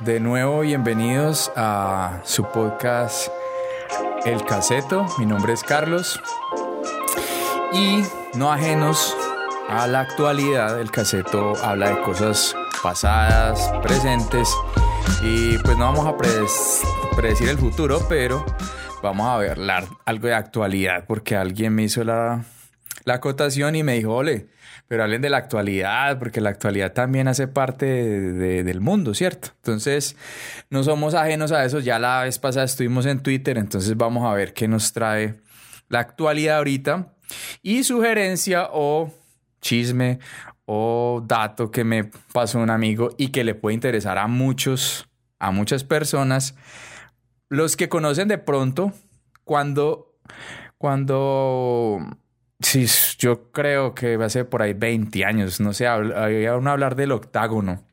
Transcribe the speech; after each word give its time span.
de 0.00 0.20
nuevo 0.20 0.60
bienvenidos 0.60 1.52
a 1.56 2.20
su 2.24 2.44
podcast 2.44 3.28
El 4.24 4.44
Caseto. 4.44 5.06
Mi 5.18 5.26
nombre 5.26 5.52
es 5.52 5.62
Carlos 5.62 6.20
y 7.72 8.02
no 8.34 8.52
ajenos 8.52 9.16
a 9.68 9.86
la 9.86 10.00
actualidad, 10.00 10.80
el 10.80 10.90
Caseto 10.90 11.54
habla 11.62 11.90
de 11.90 12.00
cosas 12.02 12.54
pasadas, 12.82 13.72
presentes 13.82 14.52
y 15.22 15.58
pues 15.58 15.76
no 15.76 15.92
vamos 15.92 16.06
a 16.06 16.16
predecir 17.16 17.48
el 17.48 17.58
futuro, 17.58 18.00
pero 18.08 18.44
vamos 19.02 19.26
a 19.26 19.34
hablar 19.34 19.84
algo 20.04 20.28
de 20.28 20.34
actualidad 20.34 21.04
porque 21.06 21.36
alguien 21.36 21.74
me 21.74 21.84
hizo 21.84 22.04
la, 22.04 22.44
la 23.04 23.14
acotación 23.14 23.76
y 23.76 23.82
me 23.82 23.94
dijo, 23.94 24.14
ole, 24.14 24.48
pero 24.88 25.02
hablen 25.02 25.22
de 25.22 25.30
la 25.30 25.38
actualidad, 25.38 26.18
porque 26.18 26.40
la 26.40 26.50
actualidad 26.50 26.92
también 26.92 27.28
hace 27.28 27.48
parte 27.48 27.86
del 27.86 28.80
mundo, 28.80 29.14
¿cierto? 29.14 29.48
Entonces, 29.56 30.16
no 30.70 30.82
somos 30.82 31.14
ajenos 31.14 31.52
a 31.52 31.64
eso. 31.64 31.80
Ya 31.80 31.98
la 31.98 32.22
vez 32.22 32.38
pasada 32.38 32.64
estuvimos 32.64 33.06
en 33.06 33.20
Twitter, 33.20 33.58
entonces 33.58 33.96
vamos 33.96 34.24
a 34.24 34.34
ver 34.34 34.52
qué 34.52 34.68
nos 34.68 34.92
trae 34.92 35.40
la 35.88 36.00
actualidad 36.00 36.58
ahorita. 36.58 37.14
Y 37.62 37.84
sugerencia 37.84 38.68
o 38.72 39.12
chisme 39.60 40.18
o 40.66 41.22
dato 41.26 41.70
que 41.70 41.84
me 41.84 42.10
pasó 42.32 42.58
un 42.58 42.70
amigo 42.70 43.10
y 43.18 43.28
que 43.28 43.44
le 43.44 43.54
puede 43.54 43.74
interesar 43.74 44.18
a 44.18 44.26
muchos, 44.26 45.08
a 45.38 45.50
muchas 45.50 45.84
personas. 45.84 46.54
Los 47.48 47.76
que 47.76 47.88
conocen 47.88 48.28
de 48.28 48.38
pronto, 48.38 48.92
cuando, 49.44 50.18
cuando 50.78 52.18
Sí, 52.60 52.86
yo 53.18 53.50
creo 53.52 53.94
que 53.94 54.18
ser 54.30 54.48
por 54.48 54.62
ahí 54.62 54.72
20 54.72 55.24
años. 55.24 55.60
No 55.60 55.72
sé, 55.72 55.86
había 55.86 56.56
uno 56.56 56.70
hablar 56.70 56.96
del 56.96 57.12
octágono. 57.12 57.84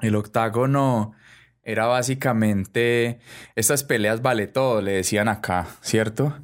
El 0.00 0.14
octágono 0.16 1.14
era 1.62 1.86
básicamente 1.86 3.20
estas 3.54 3.84
peleas 3.84 4.22
vale 4.22 4.46
todo, 4.48 4.80
le 4.82 4.92
decían 4.92 5.28
acá, 5.28 5.68
¿cierto? 5.80 6.34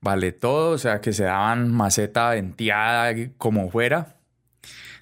Vale 0.00 0.32
todo, 0.32 0.72
o 0.72 0.78
sea, 0.78 1.00
que 1.00 1.12
se 1.12 1.24
daban 1.24 1.72
maceta 1.72 2.30
venteada 2.30 3.14
como 3.38 3.70
fuera. 3.70 4.16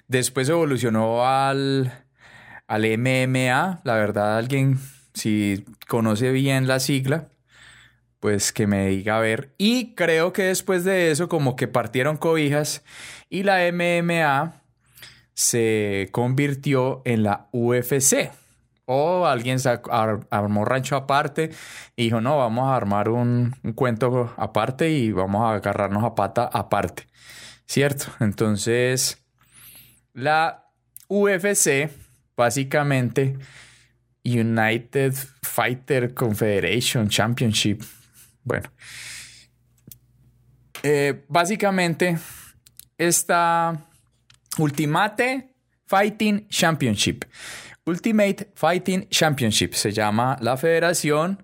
Después 0.07 0.49
evolucionó 0.49 1.27
al, 1.27 1.91
al 2.67 2.85
MMA, 2.97 3.81
la 3.83 3.95
verdad, 3.95 4.37
alguien, 4.37 4.79
si 5.13 5.65
conoce 5.87 6.31
bien 6.31 6.67
la 6.67 6.79
sigla, 6.79 7.29
pues 8.19 8.51
que 8.51 8.67
me 8.67 8.87
diga 8.87 9.17
a 9.17 9.21
ver. 9.21 9.53
Y 9.57 9.95
creo 9.95 10.33
que 10.33 10.43
después 10.43 10.83
de 10.83 11.11
eso 11.11 11.29
como 11.29 11.55
que 11.55 11.67
partieron 11.67 12.17
cobijas 12.17 12.83
y 13.29 13.43
la 13.43 13.71
MMA 13.71 14.61
se 15.33 16.09
convirtió 16.11 17.01
en 17.05 17.23
la 17.23 17.47
UFC. 17.51 18.31
O 18.89 19.25
alguien 19.25 19.57
armó 20.31 20.63
rancho 20.63 20.95
aparte 20.95 21.51
y 21.97 22.05
dijo, 22.05 22.21
no, 22.21 22.37
vamos 22.37 22.69
a 22.69 22.75
armar 22.75 23.09
un, 23.09 23.53
un 23.61 23.73
cuento 23.73 24.33
aparte 24.37 24.89
y 24.89 25.11
vamos 25.11 25.41
a 25.43 25.55
agarrarnos 25.55 26.05
a 26.05 26.15
pata 26.15 26.49
aparte. 26.51 27.05
¿Cierto? 27.65 28.05
Entonces, 28.21 29.21
la 30.13 30.71
UFC, 31.09 31.89
básicamente, 32.37 33.37
United 34.23 35.13
Fighter 35.41 36.13
Confederation 36.13 37.07
Championship, 37.07 37.83
bueno, 38.47 38.71
eh, 40.83 41.25
básicamente 41.27 42.17
esta 42.97 43.85
Ultimate 44.57 45.53
Fighting 45.85 46.47
Championship. 46.47 47.25
Ultimate 47.85 48.51
Fighting 48.55 49.09
Championship 49.09 49.73
se 49.73 49.91
llama 49.91 50.37
la 50.41 50.55
Federación 50.55 51.43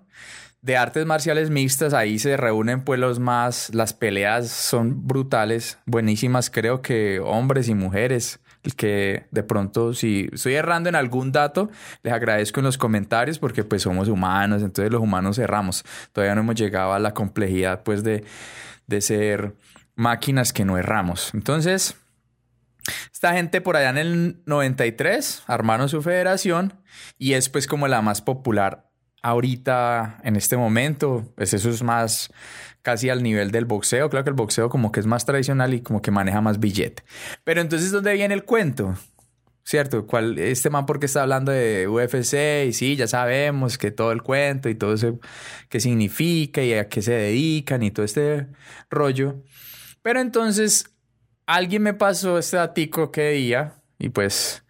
de 0.62 0.78
Artes 0.78 1.04
Marciales 1.04 1.50
Mixtas. 1.50 1.92
Ahí 1.92 2.18
se 2.18 2.38
reúnen 2.38 2.84
pues 2.84 2.98
los 2.98 3.18
más, 3.18 3.74
las 3.74 3.92
peleas 3.92 4.48
son 4.48 5.06
brutales, 5.06 5.78
buenísimas, 5.84 6.48
creo 6.48 6.80
que 6.80 7.20
hombres 7.20 7.68
y 7.68 7.74
mujeres 7.74 8.40
que 8.72 9.26
de 9.30 9.42
pronto 9.42 9.92
si 9.92 10.30
estoy 10.32 10.54
errando 10.54 10.88
en 10.88 10.94
algún 10.94 11.32
dato, 11.32 11.70
les 12.02 12.14
agradezco 12.14 12.60
en 12.60 12.64
los 12.64 12.78
comentarios 12.78 13.38
porque 13.38 13.64
pues 13.64 13.82
somos 13.82 14.08
humanos, 14.08 14.62
entonces 14.62 14.90
los 14.90 15.02
humanos 15.02 15.38
erramos. 15.38 15.84
Todavía 16.12 16.34
no 16.34 16.40
hemos 16.40 16.54
llegado 16.54 16.94
a 16.94 16.98
la 16.98 17.12
complejidad 17.12 17.82
pues 17.82 18.02
de, 18.02 18.24
de 18.86 19.00
ser 19.02 19.54
máquinas 19.94 20.52
que 20.52 20.64
no 20.64 20.78
erramos. 20.78 21.32
Entonces, 21.34 21.96
esta 23.12 23.34
gente 23.34 23.60
por 23.60 23.76
allá 23.76 23.90
en 23.90 23.98
el 23.98 24.42
93 24.46 25.42
armaron 25.46 25.88
su 25.88 26.02
federación 26.02 26.74
y 27.18 27.34
es 27.34 27.48
pues 27.48 27.66
como 27.66 27.88
la 27.88 28.02
más 28.02 28.22
popular 28.22 28.90
ahorita 29.24 30.20
en 30.22 30.36
este 30.36 30.56
momento. 30.56 31.32
Pues 31.34 31.54
eso 31.54 31.70
es 31.70 31.82
más 31.82 32.30
casi 32.82 33.08
al 33.08 33.22
nivel 33.22 33.50
del 33.50 33.64
boxeo. 33.64 34.10
Claro 34.10 34.24
que 34.24 34.30
el 34.30 34.36
boxeo 34.36 34.68
como 34.68 34.92
que 34.92 35.00
es 35.00 35.06
más 35.06 35.24
tradicional 35.24 35.72
y 35.72 35.80
como 35.80 36.02
que 36.02 36.10
maneja 36.10 36.42
más 36.42 36.60
billete. 36.60 37.02
Pero 37.42 37.62
entonces, 37.62 37.90
¿dónde 37.90 38.12
viene 38.12 38.34
el 38.34 38.44
cuento? 38.44 38.94
¿Cierto? 39.64 40.06
¿Cuál, 40.06 40.38
este 40.38 40.68
man 40.68 40.84
porque 40.84 41.06
está 41.06 41.22
hablando 41.22 41.50
de 41.50 41.88
UFC 41.88 42.68
y 42.68 42.74
sí, 42.74 42.96
ya 42.96 43.06
sabemos 43.06 43.78
que 43.78 43.90
todo 43.90 44.12
el 44.12 44.22
cuento 44.22 44.68
y 44.68 44.74
todo 44.74 44.92
eso 44.92 45.18
qué 45.70 45.80
significa 45.80 46.62
y 46.62 46.74
a 46.74 46.90
qué 46.90 47.00
se 47.00 47.12
dedican 47.12 47.82
y 47.82 47.90
todo 47.90 48.04
este 48.04 48.48
rollo. 48.90 49.42
Pero 50.02 50.20
entonces 50.20 50.90
alguien 51.46 51.82
me 51.82 51.94
pasó 51.94 52.38
este 52.38 52.58
datico 52.58 53.10
que 53.10 53.30
día 53.30 53.72
y 53.98 54.10
pues 54.10 54.62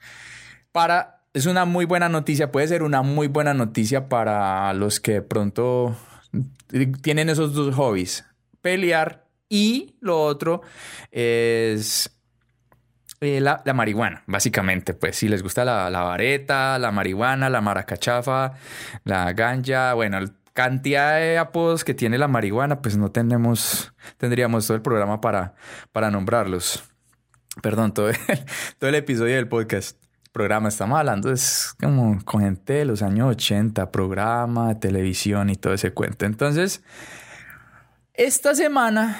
para 0.71 1.14
es 1.35 1.47
una 1.47 1.65
muy 1.65 1.85
buena 1.85 2.09
noticia, 2.09 2.53
puede 2.53 2.69
ser 2.69 2.83
una 2.85 3.03
muy 3.03 3.27
buena 3.27 3.55
noticia 3.55 4.09
para 4.09 4.73
los 4.73 5.01
que 5.01 5.15
de 5.15 5.23
pronto 5.23 5.97
tienen 7.03 7.29
esos 7.29 7.53
dos 7.55 7.75
hobbies, 7.75 8.25
pelear 8.63 9.27
y 9.49 9.97
lo 10.01 10.23
otro 10.23 10.63
es 11.11 12.11
eh, 13.21 13.41
la, 13.41 13.63
marihuana, 13.75 14.23
básicamente. 14.27 14.95
Pues 14.95 15.17
si 15.17 15.29
les 15.29 15.43
gusta 15.43 15.65
la, 15.65 15.91
la, 15.91 16.03
vareta, 16.03 16.79
la 16.79 16.93
marihuana, 16.93 17.51
la 17.51 17.61
maracachafa, 17.61 18.53
la 19.05 19.33
ganja, 19.33 19.93
bueno, 19.95 20.19
cantidad 20.53 21.17
de 21.17 21.39
apodos 21.39 21.83
que 21.83 21.95
tiene 21.95 22.17
la 22.17 22.29
marihuana, 22.29 22.81
pues 22.81 22.97
no 22.97 23.11
tenemos, 23.11 23.93
tendríamos 24.19 24.69
todo 24.69 24.77
el 24.77 24.83
programa 24.83 25.21
para, 25.21 25.55
para 25.91 26.13
nombrarlos. 26.13 26.85
Perdón, 27.61 27.93
todo 27.93 28.11
todo 28.79 28.89
el 28.89 28.97
episodio 28.97 29.35
del 29.35 29.49
podcast 29.49 30.04
programa 30.35 30.69
estamos 30.69 30.99
hablando, 30.99 31.31
es 31.31 31.77
como 31.81 32.23
con 32.25 32.41
gente 32.41 32.73
de 32.73 32.85
los 32.85 33.03
años 33.03 33.31
80, 33.31 33.93
programa, 33.93 34.81
televisión 34.81 35.49
y 35.49 35.55
todo 35.55 35.75
ese 35.75 35.93
cuento. 35.93 36.27
Entonces, 36.27 36.83
esta 38.15 38.57
semana, 38.57 39.17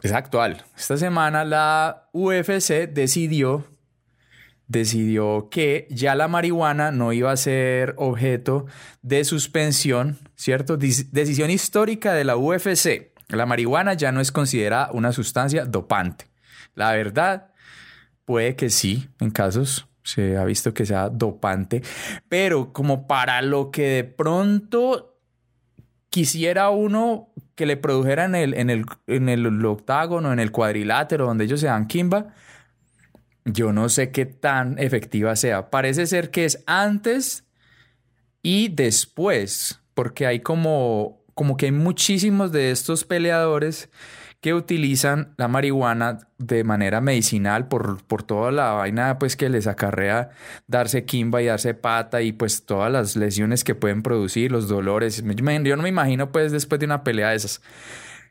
es 0.00 0.12
actual, 0.12 0.64
esta 0.76 0.96
semana 0.96 1.44
la 1.44 2.08
UFC 2.12 2.88
decidió, 2.88 3.66
decidió 4.68 5.48
que 5.50 5.88
ya 5.90 6.14
la 6.14 6.28
marihuana 6.28 6.92
no 6.92 7.12
iba 7.12 7.32
a 7.32 7.36
ser 7.36 7.94
objeto 7.98 8.66
de 9.02 9.24
suspensión, 9.24 10.18
¿cierto? 10.36 10.76
decisión 10.76 11.50
histórica 11.50 12.12
de 12.12 12.22
la 12.22 12.36
UFC. 12.36 13.12
La 13.26 13.44
marihuana 13.44 13.94
ya 13.94 14.12
no 14.12 14.20
es 14.20 14.30
considerada 14.30 14.92
una 14.92 15.10
sustancia 15.10 15.64
dopante. 15.64 16.26
La 16.76 16.92
verdad, 16.92 17.50
puede 18.24 18.54
que 18.54 18.70
sí, 18.70 19.08
en 19.18 19.32
casos 19.32 19.88
se 20.04 20.36
ha 20.36 20.44
visto 20.44 20.72
que 20.72 20.86
sea 20.86 21.08
dopante, 21.08 21.82
pero 22.28 22.72
como 22.72 23.06
para 23.06 23.42
lo 23.42 23.70
que 23.70 23.88
de 23.88 24.04
pronto 24.04 25.18
quisiera 26.10 26.70
uno 26.70 27.32
que 27.56 27.66
le 27.66 27.76
produjera 27.76 28.26
en 28.26 28.34
el, 28.34 28.54
en 28.54 28.70
el, 28.70 28.84
en 29.06 29.28
el 29.28 29.64
octágono, 29.64 30.32
en 30.32 30.38
el 30.38 30.52
cuadrilátero, 30.52 31.26
donde 31.26 31.44
ellos 31.44 31.60
se 31.60 31.66
dan 31.66 31.86
kimba, 31.86 32.34
yo 33.44 33.72
no 33.72 33.88
sé 33.88 34.10
qué 34.10 34.26
tan 34.26 34.78
efectiva 34.78 35.34
sea. 35.36 35.70
Parece 35.70 36.06
ser 36.06 36.30
que 36.30 36.44
es 36.44 36.62
antes 36.66 37.44
y 38.42 38.68
después, 38.68 39.80
porque 39.94 40.26
hay 40.26 40.40
como, 40.40 41.22
como 41.34 41.56
que 41.56 41.66
hay 41.66 41.72
muchísimos 41.72 42.52
de 42.52 42.70
estos 42.70 43.04
peleadores 43.04 43.88
que 44.44 44.52
utilizan 44.52 45.32
la 45.38 45.48
marihuana 45.48 46.18
de 46.36 46.64
manera 46.64 47.00
medicinal 47.00 47.66
por, 47.66 48.04
por 48.04 48.24
toda 48.24 48.52
la 48.52 48.72
vaina 48.72 49.18
pues 49.18 49.36
que 49.36 49.48
les 49.48 49.66
acarrea 49.66 50.32
darse 50.66 51.06
quimba 51.06 51.40
y 51.40 51.46
darse 51.46 51.72
pata 51.72 52.20
y 52.20 52.32
pues 52.32 52.66
todas 52.66 52.92
las 52.92 53.16
lesiones 53.16 53.64
que 53.64 53.74
pueden 53.74 54.02
producir, 54.02 54.52
los 54.52 54.68
dolores. 54.68 55.24
Yo 55.24 55.76
no 55.76 55.82
me 55.82 55.88
imagino 55.88 56.30
pues 56.30 56.52
después 56.52 56.78
de 56.78 56.84
una 56.84 57.04
pelea 57.04 57.30
de 57.30 57.36
esas 57.36 57.62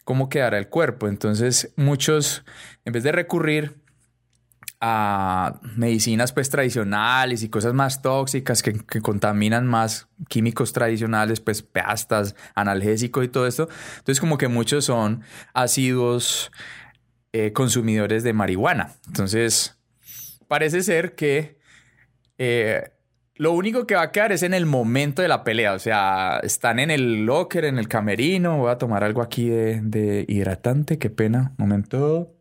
cómo 0.04 0.30
quedará 0.30 0.60
el 0.60 0.68
cuerpo. 0.68 1.08
Entonces 1.08 1.74
muchos, 1.78 2.46
en 2.86 2.94
vez 2.94 3.02
de 3.02 3.12
recurrir 3.12 3.83
a 4.86 5.62
medicinas 5.78 6.34
pues 6.34 6.50
tradicionales 6.50 7.42
y 7.42 7.48
cosas 7.48 7.74
más 7.74 8.02
tóxicas 8.02 8.62
que, 8.62 8.74
contaminan 9.02 9.66
más 9.66 10.10
químicos 10.28 10.74
tradicionales, 10.74 11.40
pues 11.40 11.62
pastas, 11.62 12.36
analgésicos 12.54 13.24
y 13.24 13.30
todo 13.30 13.48
esto. 13.48 13.70
Entonces 14.00 14.20
como 14.20 14.38
que 14.38 14.50
muchos 14.50 14.84
son 14.84 15.24
asiduos 15.54 16.52
eh, 17.32 17.54
consumidores 17.54 18.24
de 18.24 18.34
marihuana. 18.34 18.92
Entonces 19.08 19.80
parece 20.50 20.84
ser 20.84 21.16
que 21.16 21.60
eh, 22.38 22.92
lo 23.36 23.54
único 23.54 23.88
que 23.88 23.96
va 23.96 24.02
a 24.02 24.12
quedar 24.12 24.34
es 24.34 24.44
en 24.44 24.54
el 24.54 24.66
momento 24.66 25.22
de 25.22 25.30
la 25.30 25.46
pelea. 25.46 25.76
O 25.76 25.80
sea, 25.80 26.42
están 26.44 26.80
en 26.80 26.92
el 26.92 27.26
locker, 27.26 27.64
en 27.64 27.80
el 27.80 27.88
camerino. 27.88 28.58
Voy 28.58 28.70
a 28.70 28.78
tomar 28.78 29.06
algo 29.06 29.22
aquí 29.22 29.48
de, 29.48 29.80
de 29.80 30.26
hidratante. 30.28 31.00
Qué 31.00 31.10
pena. 31.10 31.54
Momento. 31.58 32.36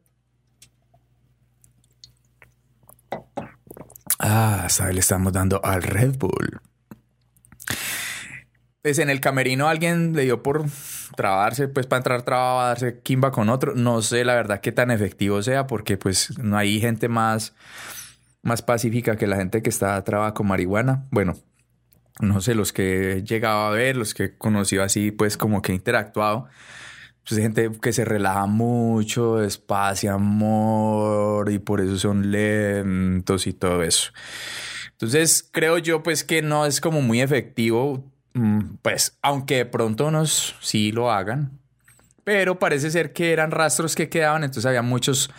Ah, 4.18 4.66
¿sabes? 4.68 4.94
Le 4.94 5.00
estamos 5.00 5.32
dando 5.32 5.64
al 5.64 5.82
Red 5.82 6.16
Bull. 6.18 6.60
Pues 8.82 8.98
en 8.98 9.10
el 9.10 9.20
camerino 9.20 9.68
alguien 9.68 10.12
le 10.12 10.22
dio 10.22 10.42
por 10.42 10.64
trabarse, 11.16 11.68
pues 11.68 11.86
para 11.86 11.98
entrar 11.98 12.22
trababa, 12.22 12.66
darse 12.68 13.00
kimba 13.00 13.30
con 13.30 13.48
otro. 13.48 13.74
No 13.74 14.02
sé 14.02 14.24
la 14.24 14.34
verdad 14.34 14.60
qué 14.60 14.72
tan 14.72 14.90
efectivo 14.90 15.40
sea, 15.42 15.66
porque 15.66 15.96
pues 15.96 16.36
no 16.38 16.56
hay 16.58 16.80
gente 16.80 17.08
más, 17.08 17.54
más 18.42 18.62
pacífica 18.62 19.16
que 19.16 19.28
la 19.28 19.36
gente 19.36 19.62
que 19.62 19.70
está 19.70 20.02
trabada 20.02 20.34
con 20.34 20.48
marihuana. 20.48 21.06
Bueno, 21.10 21.34
no 22.20 22.40
sé, 22.40 22.54
los 22.54 22.72
que 22.72 23.12
he 23.12 23.22
llegado 23.22 23.66
a 23.66 23.70
ver, 23.70 23.96
los 23.96 24.14
que 24.14 24.24
he 24.24 24.36
conocido 24.36 24.82
así, 24.82 25.12
pues 25.12 25.36
como 25.36 25.62
que 25.62 25.72
he 25.72 25.74
interactuado. 25.74 26.48
Pues 27.28 27.40
gente 27.40 27.70
que 27.80 27.92
se 27.92 28.04
relaja 28.04 28.46
mucho, 28.46 29.42
espacio, 29.42 30.12
amor, 30.12 31.50
y 31.50 31.58
por 31.58 31.80
eso 31.80 31.98
son 31.98 32.30
lentos 32.30 33.46
y 33.46 33.52
todo 33.52 33.82
eso. 33.82 34.10
Entonces 34.92 35.48
creo 35.50 35.78
yo 35.78 36.02
pues 36.02 36.24
que 36.24 36.42
no 36.42 36.66
es 36.66 36.80
como 36.80 37.00
muy 37.00 37.20
efectivo 37.20 38.12
Mm, 38.34 38.76
pues 38.80 39.18
aunque 39.22 39.56
de 39.56 39.66
pronto 39.66 40.06
unos 40.06 40.54
sí 40.60 40.90
lo 40.92 41.10
hagan, 41.10 41.58
pero 42.24 42.58
parece 42.58 42.90
ser 42.90 43.12
que 43.12 43.32
eran 43.32 43.50
rastros 43.50 43.94
que 43.94 44.08
quedaban, 44.08 44.44
entonces 44.44 44.66
había 44.66 44.82
muchos 44.82 45.30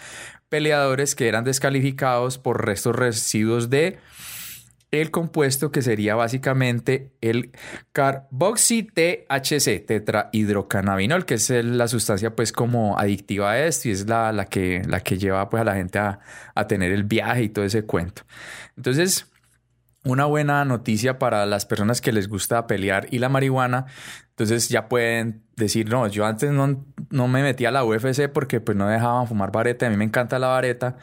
peleadores 0.49 1.15
que 1.15 1.27
eran 1.27 1.43
descalificados 1.43 2.37
por 2.37 2.65
restos 2.65 2.95
residuos 2.95 3.69
de 3.69 3.97
el 5.01 5.11
compuesto 5.11 5.71
que 5.71 5.81
sería 5.81 6.15
básicamente 6.15 7.11
el 7.21 7.51
carboxy-THC, 7.93 9.85
tetrahidrocannabinol, 9.85 11.25
que 11.25 11.35
es 11.35 11.49
la 11.49 11.87
sustancia 11.87 12.35
pues 12.35 12.51
como 12.51 12.97
adictiva 12.97 13.51
a 13.51 13.65
esto 13.65 13.89
y 13.89 13.91
es 13.91 14.07
la, 14.07 14.31
la, 14.31 14.45
que, 14.45 14.83
la 14.87 14.99
que 14.99 15.17
lleva 15.17 15.49
pues 15.49 15.61
a 15.61 15.63
la 15.63 15.75
gente 15.75 15.99
a, 15.99 16.19
a 16.55 16.67
tener 16.67 16.91
el 16.91 17.03
viaje 17.03 17.43
y 17.43 17.49
todo 17.49 17.65
ese 17.65 17.85
cuento. 17.85 18.23
Entonces, 18.77 19.27
una 20.03 20.25
buena 20.25 20.65
noticia 20.65 21.17
para 21.17 21.45
las 21.45 21.65
personas 21.65 22.01
que 22.01 22.11
les 22.11 22.27
gusta 22.27 22.67
pelear 22.67 23.07
y 23.11 23.19
la 23.19 23.29
marihuana. 23.29 23.85
Entonces 24.29 24.69
ya 24.69 24.89
pueden 24.89 25.43
decir, 25.55 25.89
no, 25.89 26.07
yo 26.07 26.25
antes 26.25 26.51
no, 26.51 26.85
no 27.09 27.27
me 27.27 27.43
metía 27.43 27.69
a 27.69 27.71
la 27.71 27.85
UFC 27.85 28.27
porque 28.27 28.59
pues 28.59 28.77
no 28.77 28.87
dejaban 28.87 29.27
fumar 29.27 29.51
vareta. 29.51 29.87
A 29.87 29.89
mí 29.89 29.97
me 29.97 30.05
encanta 30.05 30.39
la 30.39 30.47
vareta. 30.47 30.97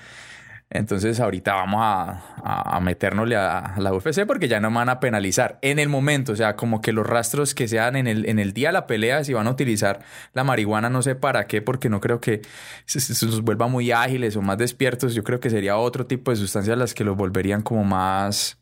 Entonces 0.73 1.19
ahorita 1.19 1.55
vamos 1.55 1.81
a, 1.83 2.77
a, 2.77 2.79
meternosle 2.79 3.35
a, 3.35 3.75
la 3.79 3.93
UFC 3.93 4.25
porque 4.25 4.47
ya 4.47 4.61
no 4.61 4.71
me 4.71 4.77
van 4.77 4.89
a 4.89 5.01
penalizar 5.01 5.59
en 5.63 5.81
el 5.81 5.89
momento. 5.89 6.33
O 6.33 6.37
sea, 6.37 6.55
como 6.55 6.81
que 6.81 6.93
los 6.93 7.05
rastros 7.05 7.57
que 7.57 7.67
sean 7.67 7.97
en 7.97 8.07
el, 8.07 8.29
en 8.29 8.39
el 8.39 8.53
día 8.53 8.69
de 8.69 8.75
la 8.75 8.87
pelea, 8.87 9.25
si 9.25 9.33
van 9.33 9.49
a 9.49 9.51
utilizar 9.51 10.01
la 10.33 10.45
marihuana, 10.45 10.89
no 10.89 11.03
sé 11.03 11.17
para 11.17 11.49
qué, 11.49 11.61
porque 11.61 11.89
no 11.89 12.01
creo 12.01 12.21
que 12.21 12.43
se, 12.87 13.01
se, 13.01 13.27
los 13.27 13.43
vuelva 13.43 13.67
muy 13.67 13.91
ágiles 13.91 14.37
o 14.37 14.43
más 14.43 14.59
despiertos. 14.59 15.13
Yo 15.13 15.25
creo 15.25 15.41
que 15.41 15.51
sería 15.51 15.77
otro 15.77 16.07
tipo 16.07 16.31
de 16.31 16.37
sustancias 16.37 16.79
las 16.79 16.95
que 16.95 17.03
los 17.03 17.17
volverían 17.17 17.63
como 17.63 17.83
más 17.83 18.57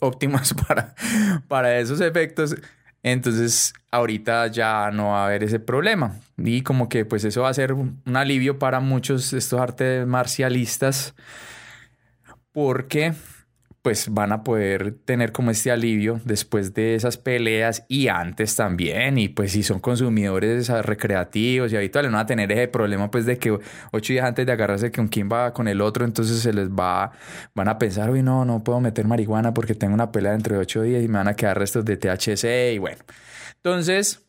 óptimas 0.00 0.54
para, 0.66 0.94
para 1.46 1.78
esos 1.78 2.00
efectos. 2.00 2.56
Entonces, 3.02 3.74
ahorita 3.90 4.46
ya 4.46 4.90
no 4.92 5.08
va 5.08 5.22
a 5.22 5.26
haber 5.26 5.42
ese 5.42 5.58
problema. 5.58 6.20
Y 6.36 6.62
como 6.62 6.88
que 6.88 7.04
pues 7.04 7.24
eso 7.24 7.42
va 7.42 7.48
a 7.48 7.54
ser 7.54 7.72
un 7.72 8.00
alivio 8.14 8.58
para 8.58 8.80
muchos 8.80 9.30
de 9.30 9.38
estos 9.38 9.60
artes 9.60 10.06
marcialistas 10.06 11.14
porque 12.52 13.14
pues 13.82 14.08
van 14.14 14.30
a 14.30 14.44
poder 14.44 14.94
tener 15.04 15.32
como 15.32 15.50
este 15.50 15.72
alivio 15.72 16.20
después 16.24 16.72
de 16.72 16.94
esas 16.94 17.18
peleas 17.18 17.84
y 17.88 18.06
antes 18.08 18.54
también. 18.54 19.18
Y 19.18 19.28
pues 19.28 19.52
si 19.52 19.64
son 19.64 19.80
consumidores 19.80 20.68
recreativos 20.68 21.72
y 21.72 21.76
habituales, 21.76 22.10
no 22.10 22.16
van 22.16 22.24
a 22.24 22.26
tener 22.26 22.52
ese 22.52 22.68
problema 22.68 23.10
pues 23.10 23.26
de 23.26 23.38
que 23.38 23.58
ocho 23.90 24.12
días 24.12 24.24
antes 24.24 24.46
de 24.46 24.52
agarrarse 24.52 24.92
que 24.92 25.00
un 25.00 25.08
quien 25.08 25.28
va 25.30 25.52
con 25.52 25.66
el 25.66 25.80
otro, 25.80 26.04
entonces 26.04 26.38
se 26.38 26.52
les 26.52 26.70
va, 26.70 27.10
van 27.54 27.68
a 27.68 27.78
pensar, 27.78 28.08
uy, 28.10 28.22
no, 28.22 28.44
no 28.44 28.62
puedo 28.62 28.80
meter 28.80 29.04
marihuana 29.06 29.52
porque 29.52 29.74
tengo 29.74 29.94
una 29.94 30.12
pelea 30.12 30.32
dentro 30.32 30.54
de 30.54 30.60
ocho 30.60 30.82
días 30.82 31.02
y 31.02 31.08
me 31.08 31.18
van 31.18 31.28
a 31.28 31.34
quedar 31.34 31.58
restos 31.58 31.84
de 31.84 31.96
THC 31.96 32.74
y 32.74 32.78
bueno. 32.78 33.02
Entonces, 33.56 34.24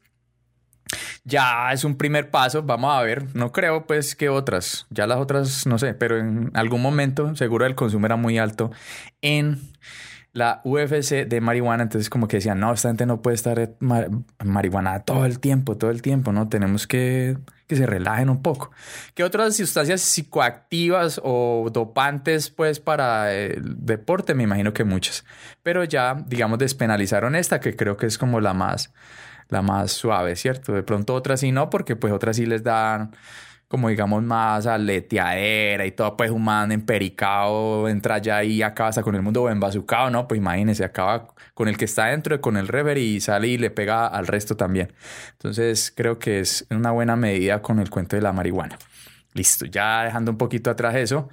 ya 1.23 1.71
es 1.71 1.83
un 1.83 1.95
primer 1.95 2.29
paso, 2.29 2.63
vamos 2.63 2.93
a 2.93 3.01
ver, 3.01 3.35
no 3.35 3.51
creo 3.51 3.85
pues 3.87 4.15
que 4.15 4.29
otras, 4.29 4.85
ya 4.89 5.07
las 5.07 5.19
otras 5.19 5.65
no 5.65 5.77
sé, 5.77 5.93
pero 5.93 6.17
en 6.17 6.51
algún 6.53 6.81
momento 6.81 7.35
seguro 7.35 7.65
el 7.65 7.75
consumo 7.75 8.05
era 8.05 8.15
muy 8.15 8.37
alto 8.37 8.71
en 9.21 9.61
la 10.33 10.61
UFC 10.63 11.27
de 11.27 11.41
marihuana, 11.41 11.83
entonces 11.83 12.09
como 12.09 12.27
que 12.27 12.37
decían, 12.37 12.59
no, 12.59 12.73
esta 12.73 12.89
gente 12.89 13.05
no 13.05 13.21
puede 13.21 13.35
estar 13.35 13.75
marihuana 14.43 15.01
todo 15.01 15.25
el 15.25 15.39
tiempo, 15.39 15.77
todo 15.77 15.91
el 15.91 16.01
tiempo, 16.01 16.31
¿no? 16.31 16.49
Tenemos 16.49 16.87
que 16.87 17.37
que 17.67 17.75
se 17.75 17.85
relajen 17.85 18.29
un 18.29 18.41
poco. 18.41 18.71
¿Qué 19.13 19.23
otras 19.23 19.55
sustancias 19.55 20.01
psicoactivas 20.01 21.21
o 21.23 21.69
dopantes 21.71 22.49
pues 22.49 22.79
para 22.79 23.33
el 23.33 23.85
deporte? 23.85 24.33
Me 24.33 24.43
imagino 24.43 24.73
que 24.73 24.83
muchas, 24.83 25.23
pero 25.61 25.83
ya 25.83 26.15
digamos 26.27 26.59
despenalizaron 26.59 27.35
esta 27.35 27.59
que 27.59 27.75
creo 27.75 27.95
que 27.95 28.05
es 28.05 28.17
como 28.17 28.41
la 28.41 28.53
más 28.53 28.91
la 29.49 29.61
más 29.61 29.91
suave, 29.91 30.35
¿cierto? 30.35 30.73
De 30.73 30.83
pronto 30.83 31.13
otras 31.13 31.39
sí 31.41 31.51
no, 31.51 31.69
porque 31.69 31.95
pues 31.95 32.13
otras 32.13 32.35
sí 32.37 32.45
les 32.45 32.63
dan 32.63 33.11
como 33.73 33.89
digamos 33.89 34.21
más 34.21 34.67
aleteadera 34.67 35.83
y 35.87 35.91
todo, 35.91 36.15
pues 36.15 36.29
un 36.29 36.43
man 36.43 36.71
empericado 36.71 37.89
entra 37.89 38.19
ya 38.19 38.43
y 38.43 38.61
acaba 38.61 38.89
hasta 38.89 39.01
con 39.01 39.15
el 39.15 39.23
mundo 39.23 39.41
o 39.41 39.49
embazucado, 39.49 40.11
¿no? 40.11 40.27
Pues 40.27 40.37
imagínense, 40.37 40.83
acaba 40.85 41.29
con 41.55 41.67
el 41.67 41.75
que 41.75 41.85
está 41.85 42.05
dentro, 42.05 42.39
con 42.39 42.55
el 42.55 42.67
rever 42.67 42.99
y 42.99 43.19
sale 43.19 43.47
y 43.47 43.57
le 43.57 43.71
pega 43.71 44.05
al 44.05 44.27
resto 44.27 44.55
también. 44.55 44.93
Entonces 45.31 45.91
creo 45.95 46.19
que 46.19 46.39
es 46.39 46.67
una 46.69 46.91
buena 46.91 47.15
medida 47.15 47.63
con 47.63 47.79
el 47.79 47.89
cuento 47.89 48.15
de 48.15 48.21
la 48.21 48.31
marihuana. 48.31 48.77
Listo, 49.33 49.65
ya 49.65 50.03
dejando 50.03 50.31
un 50.31 50.37
poquito 50.37 50.69
atrás 50.69 50.93
eso 50.93 51.29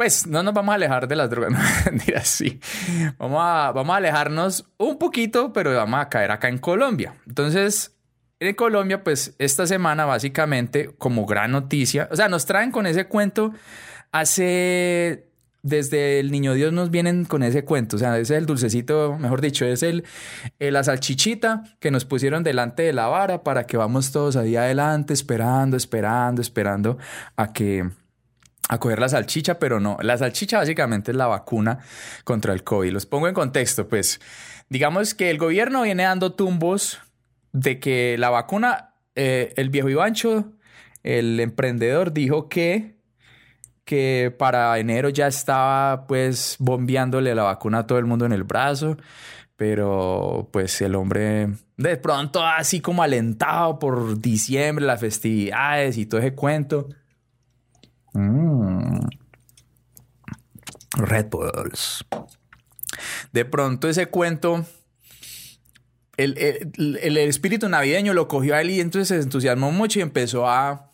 pues 0.00 0.26
no 0.26 0.42
nos 0.42 0.54
vamos 0.54 0.72
a 0.72 0.76
alejar 0.76 1.06
de 1.08 1.14
las 1.14 1.28
drogas, 1.28 1.52
sí. 2.22 2.58
Vamos 3.18 3.38
a, 3.38 3.70
vamos 3.72 3.92
a 3.92 3.96
alejarnos 3.98 4.64
un 4.78 4.96
poquito, 4.96 5.52
pero 5.52 5.74
vamos 5.74 6.00
a 6.00 6.08
caer 6.08 6.30
acá 6.30 6.48
en 6.48 6.56
Colombia. 6.56 7.16
Entonces, 7.26 7.94
en 8.38 8.54
Colombia, 8.54 9.04
pues 9.04 9.34
esta 9.38 9.66
semana 9.66 10.06
básicamente 10.06 10.94
como 10.96 11.26
gran 11.26 11.50
noticia, 11.50 12.08
o 12.10 12.16
sea, 12.16 12.30
nos 12.30 12.46
traen 12.46 12.70
con 12.70 12.86
ese 12.86 13.08
cuento 13.08 13.52
hace 14.10 15.26
desde 15.62 16.18
el 16.18 16.30
niño 16.30 16.54
Dios 16.54 16.72
nos 16.72 16.90
vienen 16.90 17.26
con 17.26 17.42
ese 17.42 17.66
cuento, 17.66 17.96
o 17.96 17.98
sea, 17.98 18.16
es 18.18 18.30
el 18.30 18.46
dulcecito, 18.46 19.18
mejor 19.18 19.42
dicho, 19.42 19.66
es 19.66 19.82
el, 19.82 20.04
la 20.58 20.82
salchichita 20.82 21.64
que 21.78 21.90
nos 21.90 22.06
pusieron 22.06 22.42
delante 22.42 22.84
de 22.84 22.94
la 22.94 23.08
vara 23.08 23.42
para 23.42 23.66
que 23.66 23.76
vamos 23.76 24.12
todos 24.12 24.36
ahí 24.36 24.56
adelante 24.56 25.12
esperando, 25.12 25.76
esperando, 25.76 26.40
esperando 26.40 26.96
a 27.36 27.52
que 27.52 27.90
a 28.70 28.78
coger 28.78 29.00
la 29.00 29.08
salchicha, 29.08 29.58
pero 29.58 29.80
no. 29.80 29.98
La 30.00 30.16
salchicha 30.16 30.58
básicamente 30.58 31.10
es 31.10 31.16
la 31.16 31.26
vacuna 31.26 31.80
contra 32.22 32.52
el 32.52 32.62
COVID. 32.62 32.92
Los 32.92 33.04
pongo 33.04 33.26
en 33.26 33.34
contexto, 33.34 33.88
pues 33.88 34.20
digamos 34.68 35.12
que 35.12 35.28
el 35.30 35.38
gobierno 35.38 35.82
viene 35.82 36.04
dando 36.04 36.34
tumbos 36.34 37.00
de 37.52 37.80
que 37.80 38.14
la 38.16 38.30
vacuna, 38.30 38.94
eh, 39.16 39.52
el 39.56 39.70
viejo 39.70 39.88
Ivancho, 39.88 40.52
el 41.02 41.40
emprendedor, 41.40 42.12
dijo 42.12 42.48
que, 42.48 42.94
que 43.84 44.32
para 44.38 44.78
enero 44.78 45.08
ya 45.08 45.26
estaba 45.26 46.06
pues 46.06 46.54
bombeándole 46.60 47.34
la 47.34 47.42
vacuna 47.42 47.78
a 47.78 47.86
todo 47.88 47.98
el 47.98 48.06
mundo 48.06 48.24
en 48.24 48.32
el 48.32 48.44
brazo, 48.44 48.96
pero 49.56 50.48
pues 50.52 50.80
el 50.80 50.94
hombre 50.94 51.48
de 51.76 51.96
pronto 51.96 52.46
así 52.46 52.80
como 52.80 53.02
alentado 53.02 53.80
por 53.80 54.20
diciembre, 54.20 54.84
las 54.84 55.00
festividades 55.00 55.98
y 55.98 56.06
todo 56.06 56.20
ese 56.20 56.36
cuento 56.36 56.88
Mm. 58.12 59.00
Red 60.96 61.26
Bulls. 61.30 62.04
De 63.32 63.44
pronto 63.44 63.88
ese 63.88 64.06
cuento, 64.06 64.64
el, 66.16 66.36
el, 66.36 67.16
espíritu 67.16 67.68
navideño 67.68 68.12
lo 68.12 68.28
cogió 68.28 68.54
a 68.54 68.60
él 68.60 68.70
y 68.70 68.80
entonces 68.80 69.08
se 69.08 69.22
entusiasmó 69.22 69.70
mucho 69.70 70.00
y 70.00 70.02
empezó 70.02 70.48
a, 70.48 70.90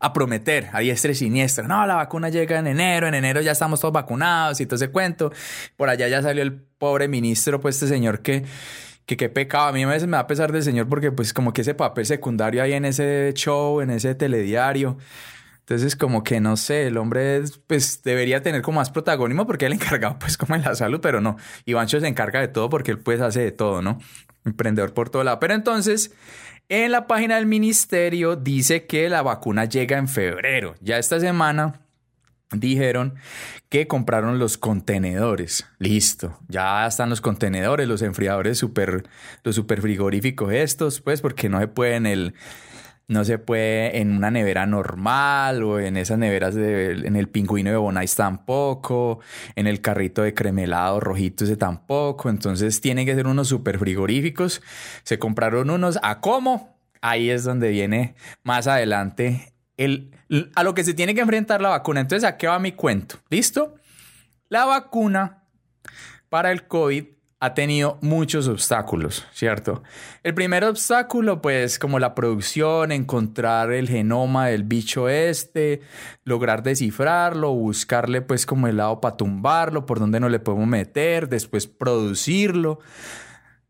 a 0.00 0.12
prometer 0.12 0.70
a 0.72 0.80
diestra 0.80 1.12
y 1.12 1.14
siniestra. 1.14 1.68
No, 1.68 1.86
la 1.86 1.96
vacuna 1.96 2.30
llega 2.30 2.58
en 2.58 2.66
enero, 2.66 3.06
en 3.06 3.14
enero 3.14 3.42
ya 3.42 3.52
estamos 3.52 3.80
todos 3.80 3.92
vacunados 3.92 4.60
y 4.60 4.66
todo 4.66 4.76
ese 4.76 4.88
cuento. 4.88 5.32
Por 5.76 5.90
allá 5.90 6.08
ya 6.08 6.22
salió 6.22 6.42
el 6.42 6.54
pobre 6.54 7.08
ministro, 7.08 7.60
pues 7.60 7.76
este 7.76 7.88
señor 7.88 8.20
que 8.22 8.44
que 9.06 9.16
qué 9.16 9.28
pecado. 9.28 9.68
A 9.68 9.72
mí 9.72 9.82
a 9.82 9.88
veces 9.88 10.08
me 10.08 10.16
da 10.16 10.26
pesar 10.26 10.52
del 10.52 10.62
señor 10.62 10.88
porque 10.88 11.12
pues 11.12 11.32
como 11.32 11.52
que 11.52 11.60
ese 11.62 11.74
papel 11.74 12.06
secundario 12.06 12.62
ahí 12.62 12.72
en 12.72 12.84
ese 12.84 13.32
show, 13.34 13.80
en 13.80 13.90
ese 13.90 14.14
telediario, 14.14 14.98
entonces, 15.66 15.96
como 15.96 16.22
que 16.24 16.40
no 16.40 16.58
sé, 16.58 16.88
el 16.88 16.98
hombre 16.98 17.42
pues 17.66 18.02
debería 18.02 18.42
tener 18.42 18.60
como 18.60 18.80
más 18.80 18.90
protagonismo 18.90 19.46
porque 19.46 19.64
él 19.64 19.72
encargado 19.72 20.18
pues 20.18 20.36
como 20.36 20.54
en 20.54 20.60
la 20.60 20.74
salud, 20.74 21.00
pero 21.00 21.22
no. 21.22 21.38
Ivancho 21.64 22.00
se 22.00 22.06
encarga 22.06 22.40
de 22.40 22.48
todo 22.48 22.68
porque 22.68 22.90
él 22.90 22.98
pues 22.98 23.22
hace 23.22 23.40
de 23.40 23.50
todo, 23.50 23.80
¿no? 23.80 23.98
Emprendedor 24.44 24.92
por 24.92 25.08
todo 25.08 25.24
lado. 25.24 25.40
Pero 25.40 25.54
entonces, 25.54 26.12
en 26.68 26.92
la 26.92 27.06
página 27.06 27.36
del 27.36 27.46
ministerio 27.46 28.36
dice 28.36 28.84
que 28.84 29.08
la 29.08 29.22
vacuna 29.22 29.64
llega 29.64 29.96
en 29.96 30.06
febrero. 30.06 30.74
Ya 30.82 30.98
esta 30.98 31.18
semana 31.18 31.80
dijeron 32.50 33.14
que 33.70 33.86
compraron 33.88 34.38
los 34.38 34.58
contenedores. 34.58 35.66
Listo, 35.78 36.38
ya 36.48 36.86
están 36.86 37.08
los 37.08 37.22
contenedores, 37.22 37.88
los 37.88 38.02
enfriadores 38.02 38.58
super, 38.58 39.04
los 39.42 39.54
super 39.54 39.80
frigoríficos 39.80 40.52
estos, 40.52 41.00
pues 41.00 41.22
porque 41.22 41.48
no 41.48 41.58
se 41.58 41.68
puede 41.68 41.96
en 41.96 42.04
el, 42.04 42.34
no 43.06 43.24
se 43.24 43.38
puede 43.38 43.98
en 44.00 44.16
una 44.16 44.30
nevera 44.30 44.66
normal 44.66 45.62
o 45.62 45.78
en 45.78 45.96
esas 45.96 46.18
neveras 46.18 46.54
de, 46.54 46.92
en 46.92 47.16
el 47.16 47.28
pingüino 47.28 47.70
de 47.70 47.76
Bonais 47.76 48.14
tampoco, 48.14 49.20
en 49.56 49.66
el 49.66 49.80
carrito 49.80 50.22
de 50.22 50.34
cremelado 50.34 51.00
rojito 51.00 51.44
ese 51.44 51.56
tampoco. 51.56 52.30
Entonces 52.30 52.80
tienen 52.80 53.06
que 53.06 53.14
ser 53.14 53.26
unos 53.26 53.48
super 53.48 53.78
frigoríficos. 53.78 54.62
Se 55.02 55.18
compraron 55.18 55.70
unos 55.70 55.98
a 56.02 56.20
cómo. 56.20 56.78
Ahí 57.00 57.28
es 57.28 57.44
donde 57.44 57.68
viene 57.68 58.14
más 58.42 58.66
adelante 58.66 59.52
el, 59.76 60.10
a 60.54 60.62
lo 60.62 60.74
que 60.74 60.84
se 60.84 60.94
tiene 60.94 61.14
que 61.14 61.20
enfrentar 61.20 61.60
la 61.60 61.68
vacuna. 61.68 62.00
Entonces, 62.00 62.28
¿a 62.28 62.36
qué 62.36 62.46
va 62.46 62.58
mi 62.58 62.72
cuento? 62.72 63.16
¿Listo? 63.28 63.74
La 64.48 64.64
vacuna 64.64 65.44
para 66.28 66.50
el 66.52 66.66
COVID 66.66 67.04
ha 67.44 67.52
tenido 67.52 67.98
muchos 68.00 68.48
obstáculos, 68.48 69.26
¿cierto? 69.34 69.82
El 70.22 70.32
primer 70.32 70.64
obstáculo, 70.64 71.42
pues, 71.42 71.78
como 71.78 71.98
la 71.98 72.14
producción, 72.14 72.90
encontrar 72.90 73.70
el 73.70 73.86
genoma 73.86 74.46
del 74.46 74.64
bicho 74.64 75.10
este, 75.10 75.82
lograr 76.24 76.62
descifrarlo, 76.62 77.52
buscarle, 77.52 78.22
pues, 78.22 78.46
como 78.46 78.66
el 78.66 78.78
lado 78.78 78.98
para 79.02 79.18
tumbarlo, 79.18 79.84
por 79.84 79.98
dónde 79.98 80.20
no 80.20 80.30
le 80.30 80.38
podemos 80.38 80.66
meter, 80.66 81.28
después 81.28 81.66
producirlo. 81.66 82.80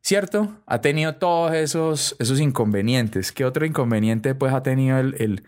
¿Cierto? 0.03 0.63
Ha 0.67 0.81
tenido 0.81 1.17
todos 1.17 1.53
esos, 1.55 2.15
esos 2.21 2.39
inconvenientes. 2.39 3.33
¿Qué 3.33 3.45
otro 3.45 3.67
inconveniente 3.67 4.37
pues 4.37 4.53
ha 4.53 4.63
tenido 4.63 4.99
el, 4.99 5.43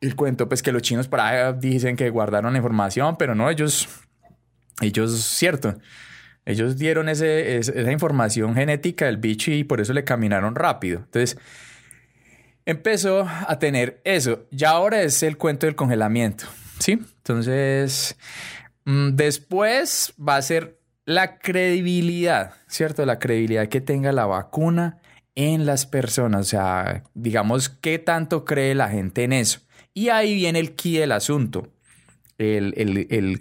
el 0.00 0.16
cuento? 0.16 0.48
Pues 0.48 0.62
que 0.62 0.72
los 0.72 0.80
chinos 0.80 1.08
para 1.08 1.52
dicen 1.52 1.96
que 1.96 2.08
guardaron 2.08 2.52
la 2.52 2.58
información, 2.58 3.16
pero 3.18 3.34
no, 3.34 3.50
ellos, 3.50 3.88
ellos, 4.80 5.20
cierto, 5.20 5.74
ellos 6.46 6.76
dieron 6.76 7.08
esa 7.08 7.92
información 7.92 8.54
genética 8.54 9.06
del 9.06 9.16
bicho 9.16 9.50
y 9.50 9.64
por 9.64 9.80
eso 9.80 9.92
le 9.92 10.04
caminaron 10.04 10.54
rápido. 10.54 10.98
Entonces, 10.98 11.38
empezó 12.66 13.26
a 13.28 13.58
tener 13.58 14.00
eso. 14.04 14.46
Ya 14.50 14.70
ahora 14.70 15.02
es 15.02 15.22
el 15.22 15.36
cuento 15.36 15.66
del 15.66 15.74
congelamiento, 15.74 16.44
¿sí? 16.78 16.92
Entonces, 16.92 18.16
mm, 18.84 19.10
después 19.10 20.14
va 20.16 20.36
a 20.36 20.42
ser 20.42 20.78
la 21.06 21.38
credibilidad, 21.38 22.54
¿cierto? 22.66 23.04
La 23.06 23.18
credibilidad 23.18 23.68
que 23.68 23.80
tenga 23.80 24.12
la 24.12 24.26
vacuna 24.26 24.98
en 25.34 25.66
las 25.66 25.86
personas. 25.86 26.40
O 26.40 26.48
sea, 26.48 27.04
digamos, 27.14 27.68
¿qué 27.68 27.98
tanto 27.98 28.44
cree 28.44 28.74
la 28.74 28.88
gente 28.88 29.24
en 29.24 29.32
eso? 29.32 29.60
Y 29.92 30.08
ahí 30.08 30.34
viene 30.34 30.58
el 30.58 30.74
key 30.74 30.96
del 30.96 31.12
asunto. 31.12 31.68
El, 32.38 32.74
el, 32.76 33.38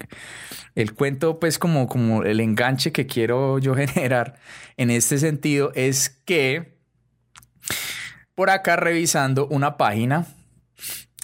el, 0.75 0.93
cuento, 0.93 1.39
pues 1.39 1.57
como, 1.57 1.87
como 1.87 2.23
el 2.23 2.39
enganche 2.39 2.91
que 2.91 3.07
quiero 3.07 3.57
yo 3.59 3.75
generar 3.75 4.35
en 4.77 4.91
este 4.91 5.17
sentido 5.17 5.71
es 5.73 6.09
que 6.09 6.77
por 8.35 8.49
acá 8.49 8.75
revisando 8.75 9.47
una 9.47 9.77
página, 9.77 10.25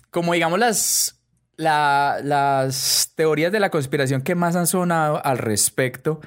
como 0.09 0.33
digamos 0.33 0.59
las, 0.59 1.21
las 1.57 3.11
teorías 3.15 3.51
de 3.51 3.59
la 3.59 3.69
conspiración 3.69 4.21
que 4.21 4.35
más 4.35 4.55
han 4.55 4.67
sonado 4.67 5.23
al 5.25 5.38
respecto, 5.38 6.21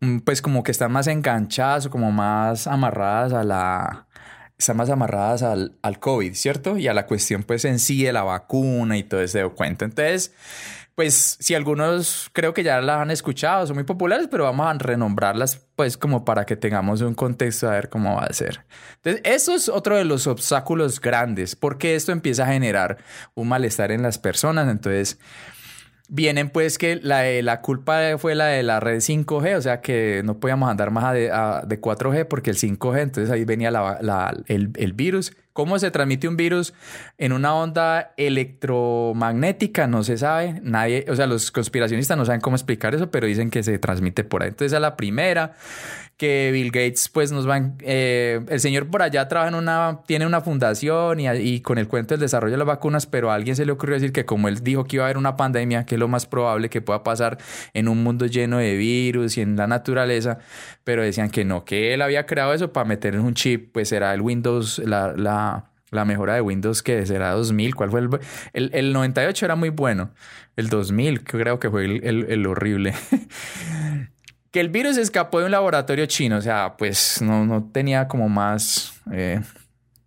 mm, 0.00 0.18
pues 0.20 0.42
como 0.42 0.62
que 0.62 0.72
están 0.72 0.92
más 0.92 1.06
enganchadas 1.06 1.86
o 1.86 1.90
como 1.90 2.10
más 2.10 2.66
amarradas 2.66 3.32
a 3.32 3.44
la, 3.44 4.07
están 4.58 4.76
más 4.76 4.90
amarradas 4.90 5.42
al, 5.42 5.72
al, 5.82 6.00
COVID, 6.00 6.34
¿cierto? 6.34 6.76
Y 6.76 6.88
a 6.88 6.94
la 6.94 7.06
cuestión 7.06 7.44
pues 7.44 7.64
en 7.64 7.78
sí 7.78 8.02
de 8.02 8.12
la 8.12 8.24
vacuna 8.24 8.98
y 8.98 9.04
todo 9.04 9.20
ese 9.20 9.48
cuento. 9.50 9.84
Entonces, 9.84 10.32
pues 10.98 11.36
si 11.38 11.54
algunos 11.54 12.28
creo 12.32 12.52
que 12.52 12.64
ya 12.64 12.80
las 12.80 13.00
han 13.00 13.12
escuchado, 13.12 13.64
son 13.68 13.76
muy 13.76 13.84
populares, 13.84 14.26
pero 14.28 14.42
vamos 14.42 14.66
a 14.66 14.72
renombrarlas 14.72 15.64
pues 15.76 15.96
como 15.96 16.24
para 16.24 16.44
que 16.44 16.56
tengamos 16.56 17.02
un 17.02 17.14
contexto 17.14 17.68
a 17.68 17.74
ver 17.74 17.88
cómo 17.88 18.16
va 18.16 18.24
a 18.24 18.32
ser. 18.32 18.64
Entonces, 18.96 19.22
eso 19.24 19.54
es 19.54 19.68
otro 19.68 19.96
de 19.96 20.04
los 20.04 20.26
obstáculos 20.26 21.00
grandes, 21.00 21.54
porque 21.54 21.94
esto 21.94 22.10
empieza 22.10 22.42
a 22.42 22.52
generar 22.52 22.98
un 23.34 23.46
malestar 23.46 23.92
en 23.92 24.02
las 24.02 24.18
personas. 24.18 24.68
Entonces, 24.68 25.20
vienen 26.08 26.50
pues 26.50 26.78
que 26.78 26.96
la, 26.96 27.24
la 27.42 27.60
culpa 27.60 28.18
fue 28.18 28.34
la 28.34 28.46
de 28.46 28.62
la 28.62 28.80
red 28.80 28.98
5G, 28.98 29.56
o 29.56 29.62
sea 29.62 29.80
que 29.80 30.22
no 30.24 30.40
podíamos 30.40 30.70
andar 30.70 30.90
más 30.90 31.12
de, 31.12 31.20
de 31.22 31.80
4G 31.80 32.26
porque 32.26 32.50
el 32.50 32.56
5G, 32.56 33.00
entonces 33.00 33.30
ahí 33.30 33.44
venía 33.44 33.70
la, 33.70 34.34
el, 34.46 34.70
el 34.74 34.92
virus 34.94 35.32
¿Cómo 35.58 35.76
se 35.80 35.90
transmite 35.90 36.28
un 36.28 36.36
virus 36.36 36.72
en 37.16 37.32
una 37.32 37.52
onda 37.52 38.12
electromagnética? 38.16 39.88
No 39.88 40.04
se 40.04 40.16
sabe. 40.16 40.60
Nadie, 40.62 41.04
o 41.08 41.16
sea, 41.16 41.26
los 41.26 41.50
conspiracionistas 41.50 42.16
no 42.16 42.24
saben 42.24 42.40
cómo 42.40 42.54
explicar 42.54 42.94
eso, 42.94 43.10
pero 43.10 43.26
dicen 43.26 43.50
que 43.50 43.64
se 43.64 43.76
transmite 43.80 44.22
por 44.22 44.44
ahí. 44.44 44.50
Entonces, 44.50 44.72
a 44.72 44.78
la 44.78 44.96
primera, 44.96 45.56
que 46.18 46.50
Bill 46.52 46.72
Gates, 46.72 47.08
pues 47.08 47.30
nos 47.30 47.46
van. 47.46 47.76
Eh, 47.80 48.40
el 48.48 48.58
señor 48.60 48.88
por 48.88 49.02
allá 49.02 49.28
trabaja 49.28 49.48
en 49.48 49.54
una. 49.54 50.00
tiene 50.04 50.26
una 50.26 50.40
fundación 50.40 51.20
y, 51.20 51.28
y, 51.28 51.60
con 51.60 51.78
el 51.78 51.86
cuento 51.86 52.14
del 52.14 52.20
desarrollo 52.20 52.52
de 52.52 52.58
las 52.58 52.66
vacunas, 52.66 53.06
pero 53.06 53.30
a 53.30 53.34
alguien 53.34 53.54
se 53.54 53.64
le 53.64 53.70
ocurrió 53.70 53.94
decir 53.94 54.12
que, 54.12 54.26
como 54.26 54.48
él 54.48 54.64
dijo 54.64 54.84
que 54.84 54.96
iba 54.96 55.04
a 55.04 55.06
haber 55.06 55.16
una 55.16 55.36
pandemia, 55.36 55.86
que 55.86 55.94
es 55.94 55.98
lo 55.98 56.08
más 56.08 56.26
probable 56.26 56.68
que 56.68 56.82
pueda 56.82 57.04
pasar 57.04 57.38
en 57.72 57.86
un 57.86 58.02
mundo 58.02 58.26
lleno 58.26 58.58
de 58.58 58.76
virus 58.76 59.38
y 59.38 59.42
en 59.42 59.54
la 59.56 59.68
naturaleza, 59.68 60.40
pero 60.82 61.02
decían 61.02 61.30
que 61.30 61.44
no, 61.44 61.64
que 61.64 61.94
él 61.94 62.02
había 62.02 62.26
creado 62.26 62.52
eso 62.52 62.72
para 62.72 62.84
meter 62.84 63.14
en 63.14 63.20
un 63.20 63.34
chip, 63.34 63.72
pues 63.72 63.92
era 63.92 64.12
el 64.12 64.20
Windows, 64.20 64.80
la, 64.80 65.14
la, 65.16 66.04
mejora 66.04 66.34
de 66.34 66.40
Windows 66.40 66.82
que 66.82 67.06
será 67.06 67.30
2000. 67.30 67.76
¿Cuál 67.76 67.90
fue 67.90 68.00
el, 68.52 68.70
el, 68.74 68.92
98 68.92 69.44
era 69.44 69.54
muy 69.54 69.68
bueno. 69.68 70.10
El 70.56 70.68
2000 70.68 71.22
creo 71.22 71.60
que 71.60 71.70
fue 71.70 71.84
el, 71.84 72.46
horrible. 72.46 72.94
que 74.50 74.60
el 74.60 74.68
virus 74.68 74.96
escapó 74.96 75.40
de 75.40 75.46
un 75.46 75.50
laboratorio 75.50 76.06
chino. 76.06 76.36
O 76.36 76.40
sea, 76.40 76.76
pues 76.76 77.20
no, 77.22 77.44
no 77.44 77.70
tenía 77.72 78.08
como 78.08 78.28
más, 78.28 79.00
eh, 79.12 79.40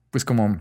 pues 0.09 0.25
como 0.25 0.59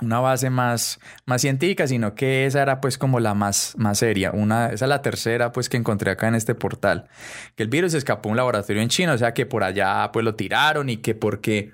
una 0.00 0.20
base 0.20 0.50
más, 0.50 1.00
más 1.24 1.40
científica, 1.40 1.86
sino 1.86 2.14
que 2.14 2.44
esa 2.44 2.60
era 2.62 2.80
pues 2.80 2.98
como 2.98 3.18
la 3.20 3.34
más, 3.34 3.74
más 3.78 3.98
seria. 3.98 4.30
Una, 4.32 4.66
esa 4.66 4.84
es 4.84 4.88
la 4.88 5.02
tercera 5.02 5.52
pues 5.52 5.68
que 5.68 5.76
encontré 5.76 6.10
acá 6.10 6.28
en 6.28 6.34
este 6.34 6.54
portal. 6.54 7.08
Que 7.54 7.62
el 7.62 7.68
virus 7.68 7.94
escapó 7.94 8.28
a 8.28 8.32
un 8.32 8.36
laboratorio 8.36 8.82
en 8.82 8.88
China, 8.88 9.14
o 9.14 9.18
sea 9.18 9.32
que 9.32 9.46
por 9.46 9.64
allá 9.64 10.10
pues 10.12 10.24
lo 10.24 10.34
tiraron 10.34 10.88
y 10.90 10.98
que 10.98 11.14
porque... 11.14 11.72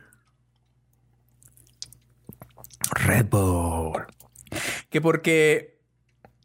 Red 2.94 3.26
Bull. 3.30 4.04
Que 4.90 5.00
porque 5.00 5.80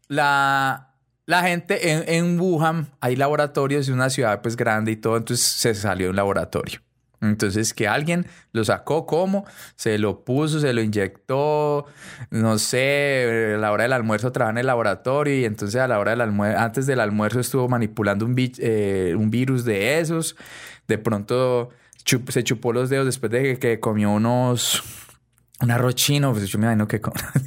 la, 0.07 0.87
la 1.27 1.43
gente 1.43 1.91
en, 1.91 2.03
en 2.07 2.39
Wuhan 2.39 2.88
hay 3.01 3.15
laboratorios 3.15 3.86
de 3.86 3.93
una 3.93 4.10
ciudad 4.10 4.41
pues 4.41 4.55
grande 4.55 4.91
y 4.93 4.96
todo, 4.96 5.17
entonces 5.17 5.46
se 5.46 5.75
salió 5.75 6.07
de 6.07 6.10
un 6.12 6.15
laboratorio. 6.15 6.79
Entonces, 7.19 7.74
que 7.74 7.88
alguien 7.88 8.27
lo 8.51 8.63
sacó, 8.63 9.05
¿cómo? 9.05 9.46
Se 9.75 9.98
lo 9.98 10.24
puso, 10.24 10.60
se 10.60 10.72
lo 10.72 10.81
inyectó, 10.81 11.86
no 12.29 12.60
sé, 12.60 13.53
a 13.55 13.57
la 13.57 13.72
hora 13.72 13.84
del 13.84 13.93
almuerzo 13.93 14.31
trabajaba 14.31 14.51
en 14.51 14.57
el 14.60 14.67
laboratorio 14.67 15.36
y 15.38 15.46
entonces 15.46 15.81
a 15.81 15.88
la 15.88 16.00
hora 16.00 16.12
del 16.12 16.22
almuerzo, 16.22 16.60
antes 16.60 16.86
del 16.86 17.00
almuerzo 17.00 17.39
estuvo 17.39 17.67
manipulando 17.67 18.25
un, 18.25 18.36
eh, 18.38 19.15
un 19.17 19.31
virus 19.31 19.65
de 19.65 20.00
esos. 20.00 20.36
De 20.88 20.98
pronto 20.98 21.72
se 22.29 22.43
chupó 22.43 22.72
los 22.72 22.89
dedos 22.89 23.05
después 23.05 23.31
de 23.31 23.57
que 23.60 23.79
comió 23.79 24.12
unos 24.12 24.84
un 25.59 25.71
arroz 25.71 25.95
chino, 25.95 26.33
pues 26.33 26.47
yo 26.47 26.59
me 26.59 26.65
imagino 26.65 26.87
que 26.87 27.01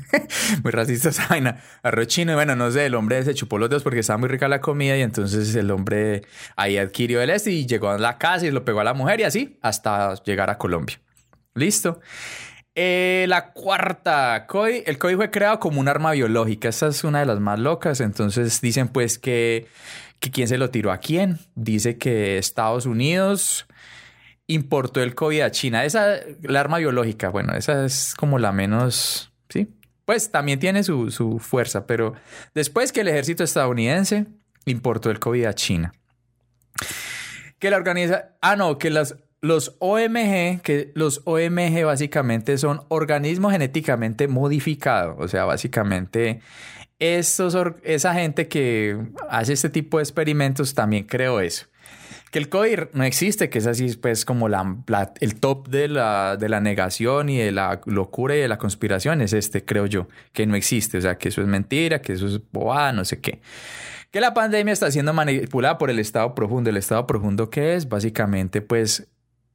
muy 0.62 0.72
racista 0.72 1.10
esa 1.10 1.28
vaina, 1.28 1.62
arroz 1.82 2.08
chino, 2.08 2.32
y 2.32 2.34
bueno, 2.34 2.56
no 2.56 2.70
sé, 2.70 2.86
el 2.86 2.94
hombre 2.94 3.22
se 3.22 3.34
chupó 3.34 3.58
los 3.58 3.68
dedos 3.68 3.82
porque 3.82 4.00
estaba 4.00 4.18
muy 4.18 4.28
rica 4.28 4.48
la 4.48 4.60
comida 4.60 4.96
y 4.96 5.02
entonces 5.02 5.54
el 5.54 5.70
hombre 5.70 6.22
ahí 6.56 6.76
adquirió 6.76 7.22
el 7.22 7.30
este 7.30 7.52
y 7.52 7.66
llegó 7.66 7.90
a 7.90 7.98
la 7.98 8.18
casa 8.18 8.46
y 8.46 8.50
lo 8.50 8.64
pegó 8.64 8.80
a 8.80 8.84
la 8.84 8.94
mujer 8.94 9.20
y 9.20 9.24
así 9.24 9.58
hasta 9.62 10.14
llegar 10.24 10.50
a 10.50 10.58
Colombia. 10.58 11.00
Listo. 11.54 12.00
Eh, 12.74 13.26
la 13.28 13.52
cuarta, 13.52 14.46
el 14.86 14.98
COI 14.98 15.16
fue 15.16 15.30
creado 15.30 15.58
como 15.60 15.80
un 15.80 15.88
arma 15.88 16.12
biológica, 16.12 16.68
esta 16.68 16.88
es 16.88 17.04
una 17.04 17.20
de 17.20 17.26
las 17.26 17.40
más 17.40 17.58
locas, 17.58 18.00
entonces 18.00 18.60
dicen 18.60 18.88
pues 18.88 19.18
que, 19.18 19.66
que 20.20 20.30
quién 20.30 20.48
se 20.48 20.56
lo 20.56 20.70
tiró 20.70 20.92
a 20.92 20.98
quién, 20.98 21.38
dice 21.56 21.98
que 21.98 22.38
Estados 22.38 22.86
Unidos 22.86 23.66
importó 24.50 25.02
el 25.02 25.14
COVID 25.14 25.40
a 25.42 25.50
China. 25.50 25.84
Esa, 25.84 26.16
la 26.42 26.60
arma 26.60 26.78
biológica, 26.78 27.28
bueno, 27.28 27.54
esa 27.54 27.84
es 27.84 28.14
como 28.16 28.38
la 28.38 28.52
menos, 28.52 29.32
¿sí? 29.48 29.68
Pues 30.04 30.30
también 30.30 30.58
tiene 30.58 30.82
su, 30.82 31.38
fuerza, 31.40 31.86
pero 31.86 32.14
después 32.54 32.90
que 32.92 33.02
el 33.02 33.08
ejército 33.08 33.44
estadounidense 33.44 34.26
importó 34.66 35.10
el 35.10 35.20
COVID 35.20 35.44
a 35.44 35.54
China. 35.54 35.92
Que 37.60 37.70
la 37.70 37.76
organiza, 37.76 38.32
ah, 38.40 38.56
no, 38.56 38.78
que 38.78 38.90
las, 38.90 39.16
los 39.40 39.76
OMG, 39.78 40.62
que 40.62 40.90
los 40.94 41.22
OMG 41.26 41.84
básicamente 41.84 42.58
son 42.58 42.82
organismos 42.88 43.52
genéticamente 43.52 44.26
modificados, 44.26 45.16
o 45.18 45.28
sea, 45.28 45.44
básicamente 45.44 46.40
estos, 46.98 47.56
esa 47.84 48.14
gente 48.14 48.48
que 48.48 48.98
hace 49.28 49.52
este 49.52 49.70
tipo 49.70 49.98
de 49.98 50.02
experimentos 50.02 50.74
también 50.74 51.04
creó 51.04 51.40
eso 51.40 51.66
que 52.30 52.38
el 52.38 52.48
COVID 52.48 52.92
no 52.92 53.04
existe, 53.04 53.50
que 53.50 53.58
es 53.58 53.66
así, 53.66 53.96
pues, 53.96 54.24
como 54.24 54.48
el 54.48 55.40
top 55.40 55.68
de 55.68 55.88
la, 55.88 56.36
de 56.36 56.48
la 56.48 56.60
negación 56.60 57.28
y 57.28 57.38
de 57.38 57.50
la 57.50 57.80
locura 57.86 58.36
y 58.36 58.38
de 58.38 58.48
la 58.48 58.58
conspiración 58.58 59.20
es 59.20 59.32
este, 59.32 59.64
creo 59.64 59.86
yo, 59.86 60.08
que 60.32 60.46
no 60.46 60.54
existe, 60.54 60.98
o 60.98 61.00
sea, 61.00 61.18
que 61.18 61.30
eso 61.30 61.40
es 61.40 61.48
mentira, 61.48 62.00
que 62.00 62.12
eso 62.12 62.26
es 62.26 62.40
bobada, 62.52 62.92
no 62.92 63.04
sé 63.04 63.20
qué. 63.20 63.40
Que 64.12 64.20
la 64.20 64.32
pandemia 64.34 64.72
está 64.72 64.90
siendo 64.90 65.12
manipulada 65.12 65.78
por 65.78 65.90
el 65.90 65.98
estado 65.98 66.34
profundo. 66.34 66.70
El 66.70 66.76
estado 66.76 67.06
profundo, 67.06 67.50
¿qué 67.50 67.74
es? 67.74 67.88
Básicamente, 67.88 68.60
pues, 68.60 69.08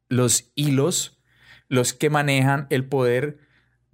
los 0.09 0.51
hilos, 0.55 1.19
los 1.67 1.93
que 1.93 2.09
manejan 2.09 2.67
el 2.69 2.85
poder 2.85 3.37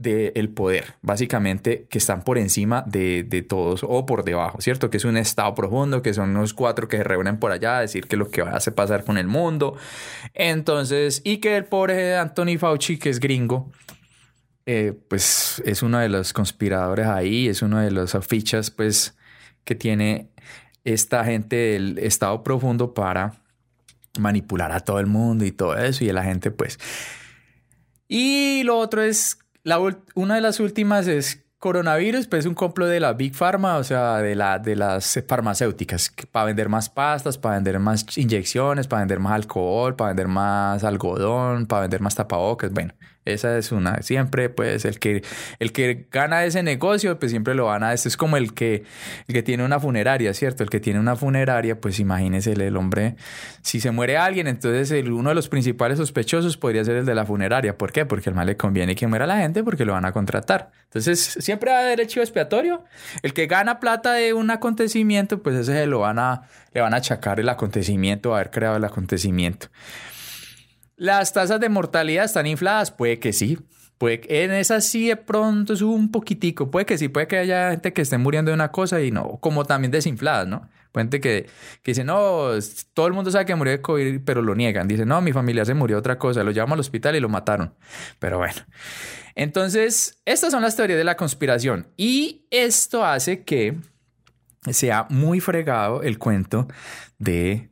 del 0.02 0.50
poder, 0.50 0.96
básicamente 1.02 1.86
que 1.90 1.98
están 1.98 2.24
por 2.24 2.38
encima 2.38 2.84
de, 2.88 3.24
de, 3.24 3.42
todos 3.42 3.84
o 3.84 4.06
por 4.06 4.24
debajo, 4.24 4.60
¿cierto? 4.62 4.90
Que 4.90 4.98
es 4.98 5.06
un 5.06 5.18
estado 5.18 5.54
profundo, 5.56 6.02
que 6.02 6.14
son 6.14 6.32
unos 6.32 6.54
cuatro 6.54 6.88
que 6.88 6.98
se 6.98 7.04
reúnen 7.04 7.38
por 7.38 7.52
allá 7.52 7.78
a 7.78 7.82
decir 7.82 8.08
que 8.08 8.18
lo 8.18 8.30
que 8.30 8.42
va 8.42 8.52
a 8.52 8.58
hacer 8.58 8.74
pasar 8.74 9.04
con 9.04 9.18
el 9.18 9.28
mundo. 9.28 9.78
Entonces, 10.34 11.22
y 11.24 11.38
que 11.38 11.58
el 11.58 11.66
pobre 11.66 12.18
Anthony 12.18 12.58
Fauci, 12.58 12.98
que 12.98 13.10
es 13.10 13.20
gringo, 13.20 13.72
eh, 14.66 14.94
pues 15.08 15.62
es 15.66 15.84
uno 15.84 16.00
de 16.00 16.10
los 16.10 16.34
conspiradores 16.34 17.08
ahí, 17.08 17.48
es 17.48 17.62
uno 17.62 17.80
de 17.80 17.92
los 17.92 18.16
fichas, 18.26 18.72
pues, 18.72 19.16
que 19.64 19.76
tiene 19.76 20.30
esta 20.84 21.24
gente 21.26 21.56
del 21.56 21.98
estado 22.00 22.44
profundo 22.44 22.94
para 22.94 23.42
manipular 24.20 24.72
a 24.72 24.80
todo 24.80 25.00
el 25.00 25.08
mundo 25.08 25.46
y 25.46 25.52
todo 25.52 25.78
eso, 25.78 26.04
y 26.04 26.12
la 26.12 26.24
gente, 26.24 26.52
pues... 26.52 26.80
Y 28.08 28.64
lo 28.64 28.78
otro 28.78 29.02
es 29.02 29.40
una 30.16 30.36
de 30.36 30.42
las 30.42 30.60
últimas 30.60 31.08
es 31.08 31.46
coronavirus, 31.62 32.28
pues 32.28 32.42
es 32.42 32.46
un 32.48 32.56
complot 32.56 32.90
de 32.90 33.00
la 33.00 33.14
Big 33.14 33.36
Pharma, 33.36 33.78
o 33.78 33.84
sea, 33.84 34.18
de, 34.18 34.36
la, 34.36 34.58
de 34.58 34.76
las 34.76 35.24
farmacéuticas, 35.28 36.12
para 36.32 36.46
vender 36.46 36.70
más 36.70 36.90
pastas, 36.90 37.38
para 37.38 37.56
vender 37.56 37.80
más 37.80 38.18
inyecciones, 38.18 38.88
para 38.88 39.02
vender 39.02 39.20
más 39.20 39.34
alcohol, 39.34 39.96
para 39.96 40.10
vender 40.10 40.28
más 40.28 40.84
algodón, 40.84 41.68
para 41.68 41.82
vender 41.82 42.02
más 42.02 42.16
tapabocas, 42.16 42.72
bueno. 42.72 42.94
Esa 43.24 43.56
es 43.58 43.72
una. 43.72 44.02
Siempre, 44.02 44.50
pues, 44.50 44.84
el 44.84 44.98
que, 44.98 45.24
el 45.60 45.72
que 45.72 46.08
gana 46.12 46.44
ese 46.44 46.64
negocio, 46.64 47.20
pues 47.20 47.32
siempre 47.32 47.54
lo 47.54 47.68
gana. 47.68 47.94
Este 47.94 48.10
es 48.10 48.18
como 48.18 48.36
el 48.36 48.54
que, 48.54 48.84
el 49.28 49.34
que 49.34 49.44
tiene 49.44 49.64
una 49.64 49.80
funeraria, 49.80 50.34
¿cierto? 50.34 50.64
El 50.64 50.72
que 50.72 50.80
tiene 50.80 51.00
una 51.00 51.16
funeraria, 51.16 51.80
pues 51.80 52.00
imagínese 52.00 52.54
el 52.54 52.76
hombre. 52.76 53.16
Si 53.62 53.80
se 53.80 53.92
muere 53.92 54.18
alguien, 54.18 54.48
entonces 54.48 54.90
el, 54.90 55.12
uno 55.12 55.30
de 55.30 55.36
los 55.36 55.50
principales 55.50 56.00
sospechosos 56.00 56.58
podría 56.58 56.84
ser 56.84 56.96
el 56.96 57.06
de 57.06 57.14
la 57.14 57.26
funeraria. 57.26 57.78
¿Por 57.78 57.92
qué? 57.92 58.08
Porque 58.08 58.30
el 58.30 58.36
mal 58.36 58.48
le 58.48 58.58
conviene 58.58 58.96
que 58.96 59.06
muera 59.06 59.28
la 59.28 59.38
gente 59.38 59.64
porque 59.64 59.86
lo 59.86 59.94
van 59.94 60.06
a 60.06 60.12
contratar. 60.12 60.72
Entonces, 60.86 61.20
siempre 61.40 61.72
va 61.72 61.78
a 61.78 61.82
haber 61.82 62.02
el 62.02 62.08
chivo 62.08 62.24
expiatorio. 62.24 62.84
El 63.22 63.34
que 63.34 63.46
gana 63.46 63.80
plata 63.80 64.14
de 64.14 64.34
un 64.34 64.50
acontecimiento, 64.50 65.44
pues 65.44 65.56
ese 65.56 65.86
lo 65.86 66.00
van 66.00 66.18
a, 66.18 66.44
le 66.74 66.82
van 66.82 66.96
a 66.96 66.98
achacar 66.98 67.40
el 67.40 67.50
acontecimiento, 67.50 68.34
haber 68.34 68.50
creado 68.50 68.78
el 68.78 68.84
acontecimiento. 68.84 69.68
¿Las 71.02 71.34
tasas 71.34 71.60
de 71.60 71.68
mortalidad 71.68 72.26
están 72.26 72.46
infladas? 72.46 72.92
Puede 72.92 73.18
que 73.18 73.34
sí. 73.34 73.58
Puede 73.98 74.22
en 74.44 74.52
esas 74.52 74.86
sí 74.86 75.08
de 75.08 75.16
pronto 75.16 75.76
sube 75.76 75.96
un 75.96 76.12
poquitico. 76.12 76.70
Puede 76.70 76.86
que 76.86 76.96
sí, 76.96 77.08
puede 77.08 77.26
que 77.26 77.40
haya 77.40 77.72
gente 77.72 77.92
que 77.92 78.04
esté 78.04 78.20
muriendo 78.20 78.52
de 78.52 78.54
una 78.54 78.72
cosa 78.72 79.02
y 79.02 79.10
no, 79.10 79.40
como 79.42 79.66
también 79.66 79.90
desinfladas, 79.90 80.48
¿no? 80.48 80.70
Gente 80.94 81.20
que, 81.20 81.48
que 81.82 81.92
dice, 81.94 82.04
no, 82.04 82.50
todo 82.94 83.08
el 83.08 83.14
mundo 83.14 83.32
sabe 83.32 83.46
que 83.46 83.56
murió 83.56 83.72
de 83.72 83.82
COVID, 83.82 84.22
pero 84.24 84.44
lo 84.44 84.54
niegan. 84.54 84.88
Dice, 84.88 85.08
no, 85.08 85.20
mi 85.22 85.34
familia 85.34 85.66
se 85.66 85.74
murió 85.74 85.96
de 85.96 86.02
otra 86.02 86.20
cosa, 86.20 86.44
lo 86.44 86.52
llevamos 86.52 86.76
al 86.76 86.82
hospital 86.82 87.16
y 87.16 87.20
lo 87.20 87.30
mataron. 87.30 87.74
Pero 88.20 88.38
bueno. 88.38 88.62
Entonces, 89.34 90.22
estas 90.26 90.52
son 90.52 90.62
las 90.62 90.76
teorías 90.76 91.00
de 91.00 91.04
la 91.04 91.18
conspiración. 91.18 91.88
Y 91.98 92.46
esto 92.52 93.04
hace 93.04 93.44
que 93.44 93.76
sea 94.70 95.08
muy 95.10 95.40
fregado 95.40 96.04
el 96.04 96.20
cuento 96.20 96.68
de 97.18 97.72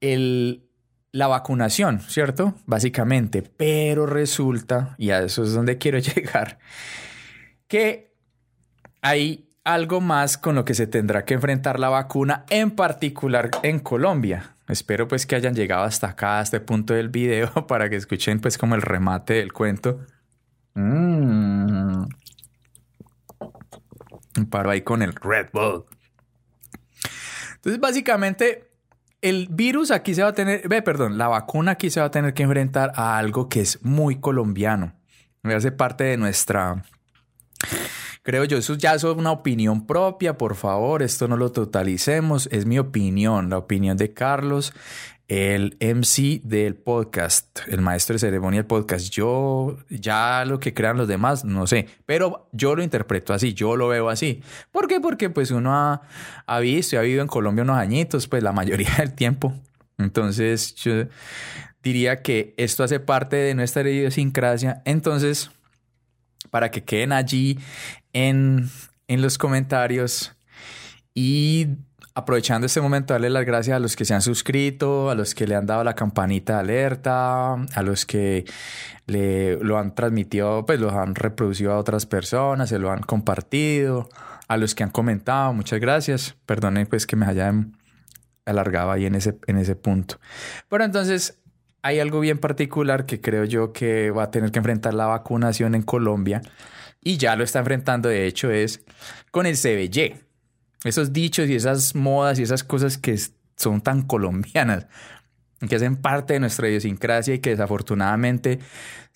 el 0.00 0.67
la 1.18 1.26
vacunación, 1.26 2.00
¿cierto? 2.00 2.54
Básicamente, 2.64 3.42
pero 3.42 4.06
resulta, 4.06 4.94
y 4.98 5.10
a 5.10 5.20
eso 5.20 5.42
es 5.42 5.52
donde 5.52 5.76
quiero 5.78 5.98
llegar, 5.98 6.58
que 7.66 8.14
hay 9.02 9.50
algo 9.64 10.00
más 10.00 10.38
con 10.38 10.54
lo 10.54 10.64
que 10.64 10.74
se 10.74 10.86
tendrá 10.86 11.24
que 11.24 11.34
enfrentar 11.34 11.78
la 11.78 11.88
vacuna, 11.88 12.44
en 12.48 12.70
particular 12.70 13.50
en 13.62 13.80
Colombia. 13.80 14.54
Espero 14.68 15.08
pues 15.08 15.26
que 15.26 15.34
hayan 15.34 15.54
llegado 15.54 15.82
hasta 15.82 16.08
acá, 16.08 16.38
a 16.38 16.42
este 16.42 16.60
punto 16.60 16.94
del 16.94 17.08
video, 17.08 17.50
para 17.66 17.90
que 17.90 17.96
escuchen 17.96 18.40
pues 18.40 18.56
como 18.56 18.76
el 18.76 18.82
remate 18.82 19.34
del 19.34 19.52
cuento. 19.52 20.06
Mm. 20.74 22.04
Paro 24.50 24.70
ahí 24.70 24.82
con 24.82 25.02
el 25.02 25.12
Red 25.14 25.48
Bull. 25.52 25.84
Entonces, 27.56 27.80
básicamente, 27.80 28.67
el 29.20 29.48
virus 29.50 29.90
aquí 29.90 30.14
se 30.14 30.22
va 30.22 30.28
a 30.28 30.32
tener, 30.32 30.68
ve, 30.68 30.82
perdón, 30.82 31.18
la 31.18 31.28
vacuna 31.28 31.72
aquí 31.72 31.90
se 31.90 32.00
va 32.00 32.06
a 32.06 32.10
tener 32.10 32.34
que 32.34 32.42
enfrentar 32.44 32.92
a 32.94 33.18
algo 33.18 33.48
que 33.48 33.60
es 33.60 33.84
muy 33.84 34.20
colombiano. 34.20 34.94
Hace 35.42 35.72
parte 35.72 36.04
de 36.04 36.16
nuestra, 36.16 36.84
creo 38.22 38.44
yo, 38.44 38.58
eso 38.58 38.74
ya 38.74 38.94
es 38.94 39.04
una 39.04 39.32
opinión 39.32 39.86
propia, 39.86 40.36
por 40.36 40.56
favor, 40.56 41.02
esto 41.02 41.26
no 41.26 41.36
lo 41.36 41.52
totalicemos, 41.52 42.48
es 42.52 42.66
mi 42.66 42.78
opinión, 42.78 43.48
la 43.48 43.58
opinión 43.58 43.96
de 43.96 44.12
Carlos 44.12 44.74
el 45.28 45.76
MC 45.80 46.40
del 46.42 46.74
podcast, 46.74 47.60
el 47.68 47.82
maestro 47.82 48.14
de 48.14 48.18
ceremonia 48.18 48.60
del 48.60 48.66
podcast. 48.66 49.10
Yo 49.10 49.76
ya 49.90 50.44
lo 50.46 50.58
que 50.58 50.72
crean 50.72 50.96
los 50.96 51.06
demás, 51.06 51.44
no 51.44 51.66
sé, 51.66 51.86
pero 52.06 52.48
yo 52.52 52.74
lo 52.74 52.82
interpreto 52.82 53.34
así, 53.34 53.52
yo 53.52 53.76
lo 53.76 53.88
veo 53.88 54.08
así. 54.08 54.42
¿Por 54.72 54.88
qué? 54.88 55.00
Porque 55.00 55.28
pues 55.28 55.50
uno 55.50 55.74
ha, 55.74 56.00
ha 56.46 56.58
visto 56.60 56.96
y 56.96 56.98
ha 56.98 57.02
vivido 57.02 57.22
en 57.22 57.28
Colombia 57.28 57.62
unos 57.62 57.76
añitos, 57.76 58.26
pues 58.26 58.42
la 58.42 58.52
mayoría 58.52 58.90
del 58.98 59.12
tiempo. 59.12 59.54
Entonces 59.98 60.74
yo 60.76 61.06
diría 61.82 62.22
que 62.22 62.54
esto 62.56 62.82
hace 62.82 62.98
parte 62.98 63.36
de 63.36 63.54
nuestra 63.54 63.88
idiosincrasia. 63.88 64.82
Entonces, 64.86 65.50
para 66.50 66.70
que 66.70 66.84
queden 66.84 67.12
allí 67.12 67.58
en, 68.14 68.70
en 69.08 69.20
los 69.20 69.36
comentarios 69.36 70.34
y 71.14 71.66
aprovechando 72.18 72.66
este 72.66 72.80
momento, 72.80 73.14
darle 73.14 73.30
las 73.30 73.44
gracias 73.44 73.76
a 73.76 73.80
los 73.80 73.94
que 73.94 74.04
se 74.04 74.12
han 74.12 74.22
suscrito, 74.22 75.08
a 75.08 75.14
los 75.14 75.34
que 75.34 75.46
le 75.46 75.54
han 75.54 75.66
dado 75.66 75.84
la 75.84 75.94
campanita 75.94 76.54
de 76.54 76.60
alerta, 76.60 77.54
a 77.54 77.82
los 77.82 78.04
que 78.04 78.44
le, 79.06 79.56
lo 79.62 79.78
han 79.78 79.94
transmitido, 79.94 80.66
pues 80.66 80.80
lo 80.80 80.90
han 80.90 81.14
reproducido 81.14 81.72
a 81.72 81.78
otras 81.78 82.06
personas, 82.06 82.68
se 82.68 82.78
lo 82.78 82.90
han 82.90 83.00
compartido, 83.00 84.08
a 84.48 84.56
los 84.56 84.74
que 84.74 84.82
han 84.82 84.90
comentado, 84.90 85.52
muchas 85.52 85.80
gracias. 85.80 86.34
Perdonen 86.44 86.86
pues 86.86 87.06
que 87.06 87.16
me 87.16 87.26
haya 87.26 87.52
alargado 88.44 88.90
ahí 88.90 89.06
en 89.06 89.14
ese, 89.14 89.38
en 89.46 89.58
ese 89.58 89.76
punto. 89.76 90.18
Pero 90.68 90.84
entonces 90.84 91.38
hay 91.82 92.00
algo 92.00 92.18
bien 92.20 92.38
particular 92.38 93.06
que 93.06 93.20
creo 93.20 93.44
yo 93.44 93.72
que 93.72 94.10
va 94.10 94.24
a 94.24 94.30
tener 94.30 94.50
que 94.50 94.58
enfrentar 94.58 94.92
la 94.94 95.06
vacunación 95.06 95.74
en 95.74 95.82
Colombia 95.82 96.42
y 97.00 97.16
ya 97.16 97.36
lo 97.36 97.44
está 97.44 97.60
enfrentando, 97.60 98.08
de 98.08 98.26
hecho, 98.26 98.50
es 98.50 98.84
con 99.30 99.46
el 99.46 99.56
CBY 99.56 100.27
esos 100.84 101.12
dichos 101.12 101.48
y 101.48 101.54
esas 101.54 101.94
modas 101.94 102.38
y 102.38 102.42
esas 102.42 102.64
cosas 102.64 102.98
que 102.98 103.18
son 103.56 103.80
tan 103.80 104.02
colombianas, 104.02 104.86
que 105.66 105.76
hacen 105.76 105.96
parte 105.96 106.34
de 106.34 106.40
nuestra 106.40 106.68
idiosincrasia 106.68 107.34
y 107.34 107.38
que 107.40 107.50
desafortunadamente 107.50 108.60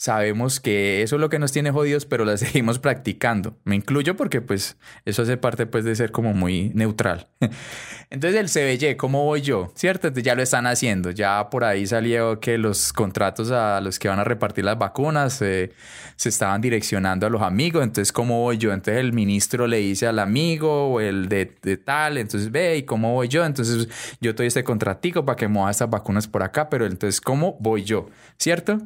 sabemos 0.02 0.58
que 0.58 1.02
eso 1.02 1.14
es 1.14 1.20
lo 1.20 1.28
que 1.28 1.38
nos 1.38 1.52
tiene 1.52 1.70
jodidos, 1.70 2.06
pero 2.06 2.24
las 2.24 2.40
seguimos 2.40 2.80
practicando. 2.80 3.56
Me 3.62 3.76
incluyo 3.76 4.16
porque 4.16 4.40
pues 4.40 4.76
eso 5.04 5.22
hace 5.22 5.36
parte 5.36 5.66
pues 5.66 5.84
de 5.84 5.94
ser 5.94 6.10
como 6.10 6.34
muy 6.34 6.72
neutral. 6.74 7.28
Entonces 8.10 8.40
el 8.40 8.78
CBY, 8.80 8.96
¿cómo 8.96 9.24
voy 9.24 9.42
yo? 9.42 9.72
¿Cierto? 9.76 10.08
ya 10.08 10.34
lo 10.34 10.42
están 10.42 10.66
haciendo. 10.66 11.12
Ya 11.12 11.48
por 11.50 11.62
ahí 11.62 11.86
salió 11.86 12.40
que 12.40 12.58
los 12.58 12.92
contratos 12.92 13.52
a 13.52 13.80
los 13.80 14.00
que 14.00 14.08
van 14.08 14.18
a 14.18 14.24
repartir 14.24 14.64
las 14.64 14.76
vacunas 14.76 15.40
eh, 15.40 15.70
se 16.16 16.28
estaban 16.28 16.60
direccionando 16.60 17.26
a 17.26 17.30
los 17.30 17.40
amigos. 17.40 17.84
Entonces, 17.84 18.12
¿cómo 18.12 18.40
voy 18.40 18.58
yo? 18.58 18.72
Entonces 18.72 19.00
el 19.00 19.12
ministro 19.12 19.68
le 19.68 19.78
dice 19.78 20.08
al 20.08 20.18
amigo 20.18 20.88
o 20.88 21.00
el 21.00 21.28
de, 21.28 21.46
tal, 21.76 22.18
entonces 22.18 22.50
ve, 22.50 22.76
¿y 22.76 22.82
cómo 22.82 23.14
voy 23.14 23.28
yo? 23.28 23.44
Entonces 23.44 23.88
yo 24.20 24.32
doy 24.32 24.48
este 24.48 24.64
contratico 24.64 25.24
para 25.24 25.36
que 25.36 25.46
mueva 25.46 25.70
estas 25.70 25.88
vacunas 25.88 26.26
por 26.32 26.42
acá, 26.42 26.68
pero 26.68 26.86
entonces, 26.86 27.20
¿cómo 27.20 27.56
voy 27.60 27.84
yo? 27.84 28.08
¿Cierto? 28.38 28.78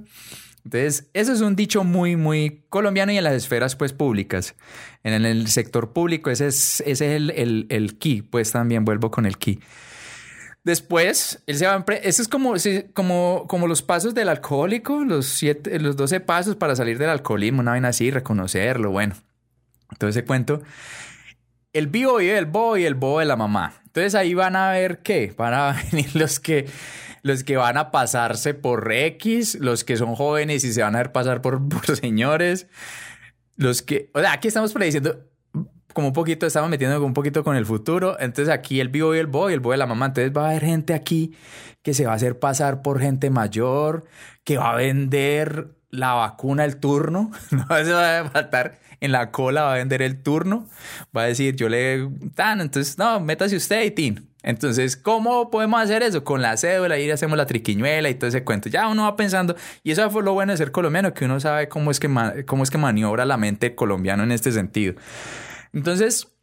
Entonces, 0.65 1.09
eso 1.15 1.33
es 1.33 1.41
un 1.41 1.57
dicho 1.57 1.85
muy, 1.85 2.17
muy 2.17 2.65
colombiano 2.69 3.13
y 3.13 3.17
en 3.17 3.25
las 3.25 3.35
esferas 3.35 3.77
pues 3.77 3.93
públicas. 3.93 4.57
En 5.05 5.25
el 5.25 5.47
sector 5.47 5.93
público 5.93 6.29
ese 6.29 6.49
es, 6.49 6.81
ese 6.81 6.91
es 6.91 7.17
el, 7.17 7.31
el, 7.31 7.67
el 7.71 7.99
key, 7.99 8.23
pues 8.23 8.51
también 8.53 8.85
vuelvo 8.85 9.11
con 9.11 9.27
el 9.27 9.39
key. 9.39 9.61
Después, 10.67 11.45
él 11.47 11.57
se 11.57 11.67
va 11.69 11.85
eso 12.03 12.23
es 12.23 12.27
como, 12.27 12.55
como, 12.93 13.45
como 13.47 13.69
los 13.69 13.83
pasos 13.83 14.15
del 14.15 14.29
alcohólico, 14.29 15.05
los, 15.05 15.27
siete, 15.27 15.79
los 15.79 15.97
12 15.97 16.19
pasos 16.19 16.57
para 16.57 16.75
salir 16.75 16.99
del 16.99 17.11
alcoholismo, 17.11 17.61
una 17.61 17.75
vez 17.75 17.85
así, 17.85 18.11
reconocerlo, 18.11 18.91
bueno. 18.91 19.15
Entonces 19.93 20.25
cuento, 20.25 20.63
el 21.73 21.87
vivo 21.87 22.17
vive 22.17 22.37
el 22.37 22.47
bobo 22.47 22.77
y 22.77 22.85
el 22.85 22.97
bobo 22.97 23.21
de 23.21 23.27
la 23.27 23.37
mamá. 23.37 23.75
Entonces 23.85 24.17
ahí 24.17 24.35
van 24.35 24.57
a 24.57 24.73
ver 24.73 25.03
qué, 25.05 25.33
van 25.37 25.55
a 25.55 25.81
venir 25.93 26.17
los 26.17 26.41
que 26.41 26.67
los 27.23 27.45
que 27.45 27.57
van 27.57 27.77
a 27.77 27.91
pasarse 27.91 28.55
por 28.55 28.93
X, 28.93 29.57
los 29.61 29.85
que 29.85 29.97
son 29.97 30.15
jóvenes 30.15 30.65
y 30.65 30.73
se 30.73 30.83
van 30.83 30.95
a 30.95 30.99
ver 30.99 31.13
pasar 31.13 31.43
por, 31.43 31.61
señores, 31.97 32.67
los 33.57 33.83
que, 33.83 34.11
o 34.15 34.21
sea, 34.21 34.33
aquí 34.33 34.49
estamos 34.49 34.73
prediciendo, 34.73 35.19
como 35.93 36.09
un 36.09 36.13
poquito, 36.13 36.47
estamos 36.47 36.69
metiendo 36.69 37.03
un 37.05 37.15
poquito 37.15 37.43
con 37.43 37.57
el 37.57 37.65
futuro. 37.65 38.19
Entonces 38.21 38.53
aquí 38.53 38.81
el 38.81 38.91
vivo 38.91 39.15
y 39.15 39.19
el 39.19 39.27
boy, 39.27 39.55
el 39.55 39.61
boy 39.61 39.75
de 39.75 39.79
la 39.79 39.87
mamá. 39.87 40.07
Entonces 40.07 40.31
va 40.37 40.47
a 40.47 40.51
haber 40.51 40.65
gente 40.65 40.93
aquí 40.93 41.35
que 41.83 41.95
se 41.95 42.05
va 42.05 42.13
a 42.13 42.17
hacer 42.17 42.39
pasar 42.39 42.83
por 42.83 43.01
gente 43.01 43.31
mayor, 43.31 44.05
que 44.45 44.59
va 44.59 44.73
a 44.73 44.77
vender 44.77 45.76
la 45.91 46.13
vacuna 46.15 46.65
el 46.65 46.79
turno. 46.79 47.31
No 47.51 47.67
se 47.77 47.93
va 47.93 48.21
a 48.21 48.31
faltar 48.31 48.79
en 49.01 49.13
la 49.13 49.31
cola, 49.31 49.63
va 49.63 49.73
a 49.73 49.77
vender 49.77 50.03
el 50.03 50.23
turno. 50.23 50.67
Va 51.17 51.23
a 51.23 51.27
decir, 51.27 51.57
yo 51.57 51.69
le... 51.69 52.09
Tan, 52.35 52.61
entonces, 52.61 52.99
no, 52.99 53.21
métase 53.21 53.57
usted 53.57 53.85
y 53.85 53.91
tin. 53.91 54.29
Entonces, 54.43 54.97
¿cómo 54.97 55.51
podemos 55.51 55.81
hacer 55.81 56.05
eso? 56.05 56.23
Con 56.23 56.41
la 56.41 56.57
cédula, 56.57 56.99
y 56.99 57.11
hacemos 57.11 57.37
la 57.37 57.47
triquiñuela 57.47 58.09
y 58.09 58.15
todo 58.15 58.29
ese 58.29 58.45
cuento. 58.45 58.69
Ya 58.69 58.87
uno 58.87 59.03
va 59.03 59.17
pensando, 59.17 59.57
y 59.83 59.91
eso 59.91 60.09
fue 60.11 60.23
lo 60.23 60.35
bueno 60.35 60.53
de 60.53 60.57
ser 60.57 60.71
colombiano, 60.71 61.13
que 61.15 61.25
uno 61.25 61.41
sabe 61.41 61.69
cómo 61.69 61.91
es 61.91 61.99
que, 61.99 62.45
cómo 62.47 62.63
es 62.63 62.71
que 62.71 62.79
maniobra 62.79 63.25
la 63.25 63.37
mente 63.37 63.75
colombiano 63.75 64.23
en 64.23 64.31
este 64.31 64.53
sentido. 64.53 64.95
Entonces, 65.73 66.36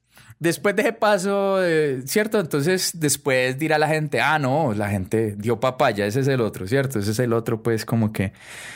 después 0.43 0.75
de 0.75 0.81
ese 0.83 0.93
paso, 0.93 1.63
eh, 1.63 2.01
¿cierto? 2.05 2.39
Entonces, 2.39 2.91
después 2.99 3.57
dirá 3.57 3.77
la 3.79 3.87
gente, 3.87 4.19
ah, 4.19 4.37
no, 4.37 4.73
la 4.73 4.89
gente 4.89 5.35
dio 5.37 5.59
papaya, 5.59 6.05
ese 6.05 6.19
es 6.19 6.27
el 6.27 6.41
otro, 6.41 6.67
¿cierto? 6.67 6.99
Ese 6.99 7.11
es 7.11 7.19
el 7.19 7.31
otro, 7.33 7.63
pues, 7.63 7.85
como 7.85 8.11
que, 8.11 8.33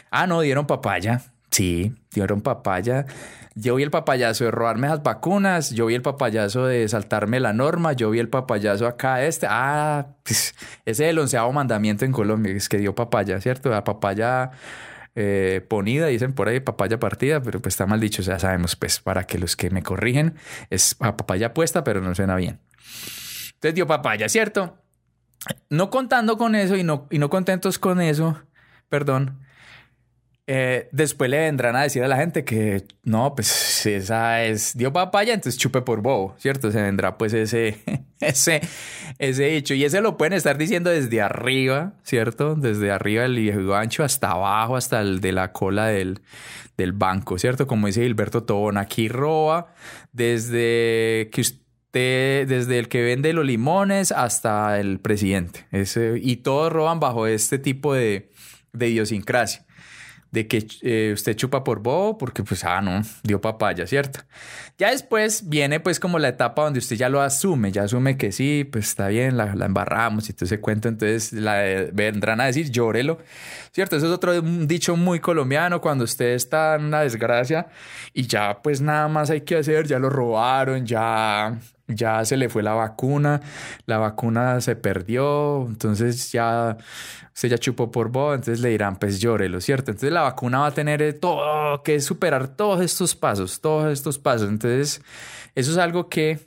ah, 0.09 0.25
no, 0.27 0.41
dieron 0.41 0.65
papaya. 0.65 1.21
Sí, 1.51 1.93
dieron 2.13 2.41
papaya. 2.41 3.05
Yo 3.55 3.75
vi 3.75 3.83
el 3.83 3.91
papayazo 3.91 4.45
de 4.45 4.51
robarme 4.51 4.87
esas 4.87 5.03
vacunas, 5.03 5.71
yo 5.71 5.87
vi 5.87 5.95
el 5.95 6.01
papayazo 6.01 6.67
de 6.67 6.87
saltarme 6.87 7.39
la 7.39 7.53
norma, 7.53 7.93
yo 7.93 8.11
vi 8.11 8.19
el 8.19 8.29
papayazo 8.29 8.87
acá 8.87 9.23
este. 9.23 9.47
Ah, 9.49 10.07
pues, 10.23 10.55
ese 10.85 11.05
es 11.05 11.09
el 11.09 11.19
onceavo 11.19 11.51
mandamiento 11.51 12.05
en 12.05 12.11
Colombia, 12.11 12.53
es 12.53 12.69
que 12.69 12.77
dio 12.77 12.95
papaya, 12.95 13.41
¿cierto? 13.41 13.69
La 13.69 13.83
papaya 13.83 14.51
eh, 15.19 15.65
ponida, 15.67 16.05
dicen 16.05 16.33
por 16.33 16.47
ahí 16.47 16.59
papaya 16.59 16.99
partida, 16.99 17.41
pero 17.41 17.59
pues 17.59 17.73
está 17.73 17.87
mal 17.87 17.99
dicho, 17.99 18.21
ya 18.21 18.37
sabemos, 18.37 18.75
pues 18.75 18.99
para 18.99 19.25
que 19.25 19.39
los 19.39 19.55
que 19.55 19.71
me 19.71 19.81
corrigen, 19.81 20.35
es 20.69 20.93
papaya 20.93 21.55
puesta, 21.55 21.83
pero 21.83 22.01
no 22.01 22.13
suena 22.13 22.35
bien. 22.35 22.59
Entonces 23.55 23.73
dio 23.73 23.87
papaya, 23.87 24.29
¿cierto? 24.29 24.77
No 25.71 25.89
contando 25.89 26.37
con 26.37 26.53
eso 26.53 26.75
y 26.75 26.83
no, 26.83 27.07
y 27.09 27.17
no 27.17 27.31
contentos 27.31 27.79
con 27.79 27.99
eso, 27.99 28.39
perdón, 28.89 29.39
eh, 30.45 30.87
después 30.91 31.31
le 31.31 31.39
vendrán 31.39 31.75
a 31.75 31.81
decir 31.81 32.03
a 32.03 32.07
la 32.07 32.17
gente 32.17 32.45
que 32.45 32.85
no, 33.01 33.33
pues 33.33 33.87
esa 33.87 34.43
es 34.43 34.77
dio 34.77 34.93
papaya, 34.93 35.33
entonces 35.33 35.59
chupe 35.59 35.81
por 35.81 36.01
bobo, 36.01 36.35
¿cierto? 36.37 36.71
Se 36.71 36.79
vendrá 36.79 37.17
pues 37.17 37.33
ese, 37.33 38.05
ese, 38.21 38.61
ese 39.19 39.55
hecho. 39.55 39.73
Y 39.73 39.83
ese 39.83 40.01
lo 40.01 40.17
pueden 40.17 40.33
estar 40.33 40.57
diciendo 40.57 40.89
desde 40.89 41.21
arriba, 41.21 41.93
¿cierto? 42.03 42.55
Desde 42.55 42.91
arriba 42.91 43.23
del 43.23 43.35
viejo 43.35 43.75
ancho 43.75 44.03
hasta 44.03 44.31
abajo, 44.31 44.75
hasta 44.75 45.01
el 45.01 45.21
de 45.21 45.31
la 45.31 45.51
cola 45.51 45.87
del, 45.87 46.21
del 46.77 46.93
banco, 46.93 47.37
¿cierto? 47.37 47.67
Como 47.67 47.87
dice 47.87 48.03
Gilberto 48.03 48.43
Tobón, 48.43 48.77
aquí 48.77 49.07
roba 49.07 49.73
desde 50.11 51.29
que 51.31 51.41
usted 51.41 51.61
desde 52.47 52.77
el 52.77 52.89
que 52.89 53.01
vende 53.01 53.33
los 53.33 53.45
limones 53.45 54.11
hasta 54.11 54.79
el 54.79 54.99
presidente. 54.99 55.65
Ese, 55.71 56.19
y 56.21 56.37
todos 56.37 56.71
roban 56.71 56.99
bajo 56.99 57.25
este 57.25 57.57
tipo 57.57 57.93
de, 57.93 58.29
de 58.71 58.89
idiosincrasia 58.89 59.66
de 60.31 60.47
que 60.47 60.67
eh, 60.81 61.11
usted 61.13 61.35
chupa 61.35 61.63
por 61.63 61.79
bobo 61.81 62.17
porque 62.17 62.43
pues, 62.43 62.63
ah, 62.63 62.81
no, 62.81 63.01
dio 63.23 63.39
papaya, 63.41 63.87
¿cierto? 63.87 64.19
Ya 64.77 64.91
después 64.91 65.49
viene 65.49 65.79
pues 65.79 65.99
como 65.99 66.19
la 66.19 66.27
etapa 66.27 66.63
donde 66.63 66.79
usted 66.79 66.95
ya 66.95 67.09
lo 67.09 67.21
asume, 67.21 67.71
ya 67.71 67.83
asume 67.83 68.17
que 68.17 68.31
sí, 68.31 68.67
pues 68.69 68.89
está 68.89 69.07
bien, 69.07 69.37
la, 69.37 69.51
embarramos 69.51 70.29
y 70.29 70.33
todo 70.33 70.45
ese 70.45 70.59
cuento, 70.59 70.87
entonces 70.87 71.33
la, 71.33 71.61
vendrán 71.93 72.41
a 72.41 72.45
decir 72.45 72.69
llórelo, 72.69 73.19
¿cierto? 73.71 73.95
Eso 73.97 74.07
es 74.07 74.11
otro 74.11 74.41
dicho 74.41 74.95
muy 74.95 75.19
colombiano, 75.19 75.81
cuando 75.81 76.03
usted 76.03 76.33
está 76.33 76.75
en 76.75 76.85
una 76.85 77.01
desgracia 77.01 77.67
y 78.13 78.27
ya 78.27 78.61
pues 78.61 78.81
nada 78.81 79.07
más 79.07 79.29
hay 79.29 79.41
que 79.41 79.55
hacer, 79.55 79.87
ya 79.87 79.99
lo 79.99 80.09
robaron, 80.09 80.85
ya 80.85 81.57
ya 81.87 82.23
se 82.25 82.37
le 82.37 82.49
fue 82.49 82.63
la 82.63 82.73
vacuna, 82.73 83.41
la 83.85 83.97
vacuna 83.97 84.59
se 84.61 84.75
perdió, 84.75 85.65
entonces 85.67 86.31
ya 86.31 86.77
se 87.33 87.49
ya 87.49 87.57
chupó 87.57 87.91
por 87.91 88.09
vos, 88.09 88.35
entonces 88.35 88.61
le 88.61 88.69
dirán, 88.69 88.97
pues 88.97 89.19
llórelo, 89.19 89.61
¿cierto? 89.61 89.91
Entonces 89.91 90.11
la 90.11 90.21
vacuna 90.21 90.59
va 90.59 90.67
a 90.67 90.71
tener 90.71 91.01
eh, 91.01 91.13
todo 91.13 91.83
que 91.83 91.99
superar 91.99 92.47
todos 92.49 92.81
estos 92.81 93.15
pasos, 93.15 93.61
todos 93.61 93.91
estos 93.93 94.17
pasos. 94.19 94.49
Entonces, 94.49 95.01
eso 95.55 95.71
es 95.71 95.77
algo 95.77 96.09
que 96.09 96.39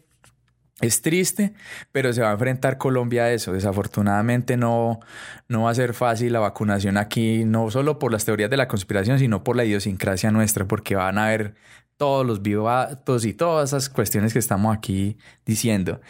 es 0.81 1.03
triste, 1.03 1.53
pero 1.93 2.13
se 2.13 2.23
va 2.23 2.31
a 2.31 2.33
enfrentar 2.33 2.79
Colombia 2.79 3.25
a 3.25 3.33
eso. 3.33 3.53
Desafortunadamente 3.53 4.57
no, 4.57 5.01
no 5.49 5.63
va 5.63 5.71
a 5.71 5.75
ser 5.75 5.95
fácil 5.95 6.33
la 6.33 6.41
vacunación 6.41 6.97
aquí, 6.97 7.45
no 7.45 7.71
solo 7.71 7.99
por 7.99 8.13
las 8.13 8.25
teorías 8.25 8.51
de 8.51 8.57
la 8.57 8.69
conspiración, 8.69 9.19
sino 9.19 9.45
por 9.45 9.57
la 9.57 9.65
idiosincrasia 9.65 10.31
nuestra, 10.31 10.67
porque 10.67 10.97
van 10.97 11.19
a 11.19 11.27
haber 11.27 11.55
todos 12.01 12.25
los 12.25 12.41
vivatos 12.41 13.27
y 13.27 13.35
todas 13.35 13.69
esas 13.69 13.91
cuestiones 13.91 14.33
que 14.33 14.39
estamos 14.39 14.75
aquí 14.75 15.19
diciendo. 15.45 16.01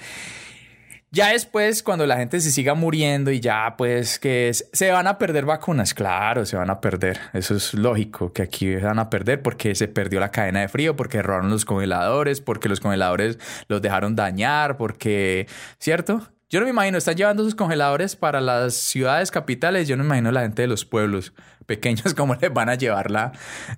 Ya 1.11 1.33
después, 1.33 1.83
cuando 1.83 2.07
la 2.07 2.17
gente 2.17 2.41
se 2.41 2.53
siga 2.53 2.75
muriendo 2.75 3.33
y 3.33 3.41
ya 3.41 3.75
pues 3.77 4.21
que 4.21 4.53
se 4.55 4.93
van 4.93 5.09
a 5.09 5.19
perder 5.19 5.47
vacunas, 5.47 5.93
claro, 5.93 6.47
se 6.47 6.57
van 6.57 6.71
a 6.71 6.81
perder. 6.81 7.19
Eso 7.33 7.57
es 7.57 7.75
lógico, 7.75 8.33
que 8.33 8.43
aquí 8.43 8.67
se 8.67 8.85
van 8.85 9.01
a 9.01 9.11
perder 9.11 9.43
porque 9.43 9.75
se 9.75 9.89
perdió 9.89 10.21
la 10.21 10.31
cadena 10.31 10.61
de 10.61 10.69
frío, 10.69 10.95
porque 10.95 11.23
robaron 11.23 11.51
los 11.51 11.65
congeladores, 11.65 12.41
porque 12.41 12.69
los 12.69 12.79
congeladores 12.79 13.41
los 13.67 13.83
dejaron 13.83 14.15
dañar, 14.15 14.77
porque, 14.77 15.49
¿cierto? 15.81 16.23
Yo 16.51 16.59
no 16.59 16.67
me 16.67 16.71
imagino, 16.71 16.99
están 16.99 17.15
llevando 17.15 17.45
sus 17.45 17.55
congeladores 17.55 18.17
para 18.17 18.41
las 18.41 18.75
ciudades 18.75 19.31
capitales, 19.31 19.87
yo 19.87 19.97
no 19.97 20.03
me 20.03 20.09
imagino 20.09 20.33
la 20.33 20.43
gente 20.43 20.63
de 20.63 20.69
los 20.69 20.85
pueblos 20.85 21.33
pequeños 21.65 22.13
cómo 22.17 22.35
les 22.35 22.53
van 22.53 22.69
a 22.69 22.75
llevar 22.75 23.11
la, 23.11 23.31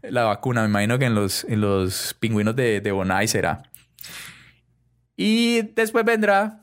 la 0.03 0.25
vacuna. 0.25 0.63
Me 0.63 0.69
imagino 0.69 0.99
que 0.99 1.05
en 1.05 1.15
los, 1.15 1.45
en 1.45 1.61
los 1.61 2.17
pingüinos 2.19 2.57
de, 2.57 2.81
de 2.81 2.91
Bonai 2.91 3.29
será. 3.29 3.63
Y 5.15 5.61
después 5.75 6.05
vendrá 6.05 6.63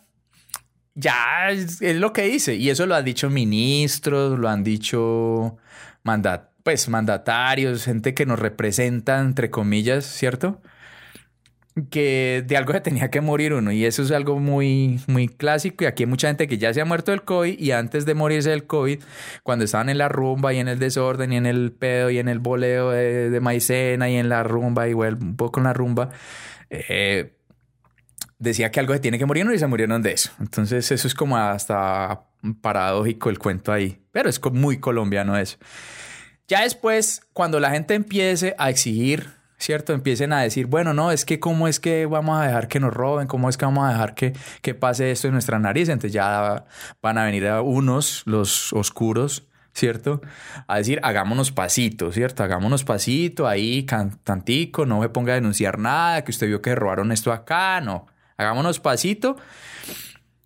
ya 0.96 1.52
es, 1.52 1.80
lo 1.82 2.12
que 2.12 2.24
dice. 2.24 2.56
Y 2.56 2.72
eso 2.72 2.88
lo 2.88 2.96
han 2.96 3.06
dicho 3.06 3.30
ministros, 3.30 4.38
lo 4.38 4.50
han 4.50 4.64
dicho 4.64 5.58
mandat 6.04 6.50
pues, 6.64 6.90
mandatarios, 6.90 7.86
gente 7.86 8.14
que 8.14 8.26
nos 8.26 8.38
representa, 8.38 9.20
entre 9.20 9.50
comillas, 9.50 10.06
¿cierto? 10.06 10.62
Que 11.88 12.44
de 12.46 12.58
algo 12.58 12.74
se 12.74 12.82
tenía 12.82 13.10
que 13.10 13.22
morir 13.22 13.54
uno. 13.54 13.72
Y 13.72 13.86
eso 13.86 14.02
es 14.02 14.12
algo 14.12 14.40
muy, 14.40 15.00
muy 15.08 15.28
clásico. 15.28 15.84
Y 15.84 15.88
aquí 15.88 16.04
hay 16.04 16.08
mucha 16.08 16.28
gente 16.28 16.48
que 16.48 16.58
ya 16.58 16.74
se 16.74 16.82
ha 16.82 16.86
muerto 16.86 17.12
del 17.12 17.24
COVID 17.24 17.60
y 17.60 17.72
antes 17.72 18.06
de 18.06 18.14
morirse 18.14 18.50
del 18.50 18.66
COVID, 18.66 19.00
cuando 19.44 19.66
estaban 19.66 19.90
en 19.90 19.98
la 19.98 20.10
rumba 20.10 20.54
y 20.54 20.60
en 20.60 20.68
el 20.68 20.80
desorden 20.80 21.34
y 21.34 21.38
en 21.38 21.46
el 21.46 21.72
pedo 21.72 22.10
y 22.10 22.20
en 22.20 22.28
el 22.28 22.40
boleo 22.40 22.92
de, 22.92 23.40
maicena 23.40 24.10
y 24.10 24.16
en 24.16 24.30
la 24.30 24.44
rumba, 24.44 24.88
igual 24.88 25.16
un 25.22 25.36
poco 25.36 25.60
en 25.60 25.66
la 25.66 25.74
rumba, 25.74 26.10
eh, 26.70 27.34
decía 28.38 28.72
que 28.72 28.80
algo 28.80 28.94
se 28.94 29.00
tiene 29.00 29.18
que 29.18 29.26
morir 29.26 29.48
y 29.54 29.60
se 29.60 29.68
murieron 29.68 30.02
de 30.02 30.14
eso. 30.14 30.32
Entonces 30.40 30.92
eso 30.92 31.08
es 31.08 31.14
como 31.14 31.38
hasta 31.38 32.26
paradójico 32.62 33.30
el 33.30 33.40
cuento 33.40 33.72
ahí, 33.72 34.02
pero 34.12 34.30
es 34.30 34.42
muy 34.52 34.80
colombiano 34.80 35.38
eso. 35.38 35.58
Ya 36.48 36.64
después, 36.64 37.22
cuando 37.34 37.60
la 37.60 37.70
gente 37.70 37.94
empiece 37.94 38.56
a 38.58 38.72
exigir, 38.72 39.39
¿cierto? 39.60 39.94
Empiecen 39.94 40.34
a 40.34 40.42
decir, 40.42 40.66
bueno, 40.66 40.94
no, 40.94 41.12
es 41.12 41.26
que 41.26 41.40
cómo 41.40 41.68
es 41.68 41.80
que 41.80 42.06
vamos 42.06 42.40
a 42.40 42.46
dejar 42.46 42.68
que 42.68 42.80
nos 42.80 42.94
roben, 42.94 43.28
cómo 43.28 43.50
es 43.50 43.58
que 43.58 43.66
vamos 43.66 43.88
a 43.88 43.92
dejar 43.92 44.16
que, 44.16 44.34
que 44.62 44.74
pase 44.74 45.12
esto 45.12 45.28
en 45.28 45.34
nuestra 45.34 45.60
nariz. 45.60 45.90
Entonces 45.90 46.14
ya 46.14 46.66
van 47.02 47.18
a 47.18 47.26
venir 47.26 47.48
a 47.48 47.62
unos, 47.62 48.24
los 48.26 48.74
oscuros, 48.74 49.48
¿cierto? 49.74 50.22
A 50.68 50.78
decir, 50.78 51.00
hagámonos 51.04 51.52
pasito, 51.52 52.12
¿cierto? 52.12 52.44
Hagámonos 52.44 52.84
pasito 52.84 53.48
ahí, 53.48 53.86
tantico, 54.24 54.86
no 54.86 55.00
me 55.00 55.10
ponga 55.10 55.34
a 55.34 55.36
denunciar 55.36 55.78
nada, 55.78 56.24
que 56.24 56.32
usted 56.32 56.48
vio 56.48 56.62
que 56.62 56.74
robaron 56.74 57.12
esto 57.12 57.32
acá, 57.32 57.82
no 57.82 58.08
hagámonos 58.40 58.80
pasito, 58.80 59.36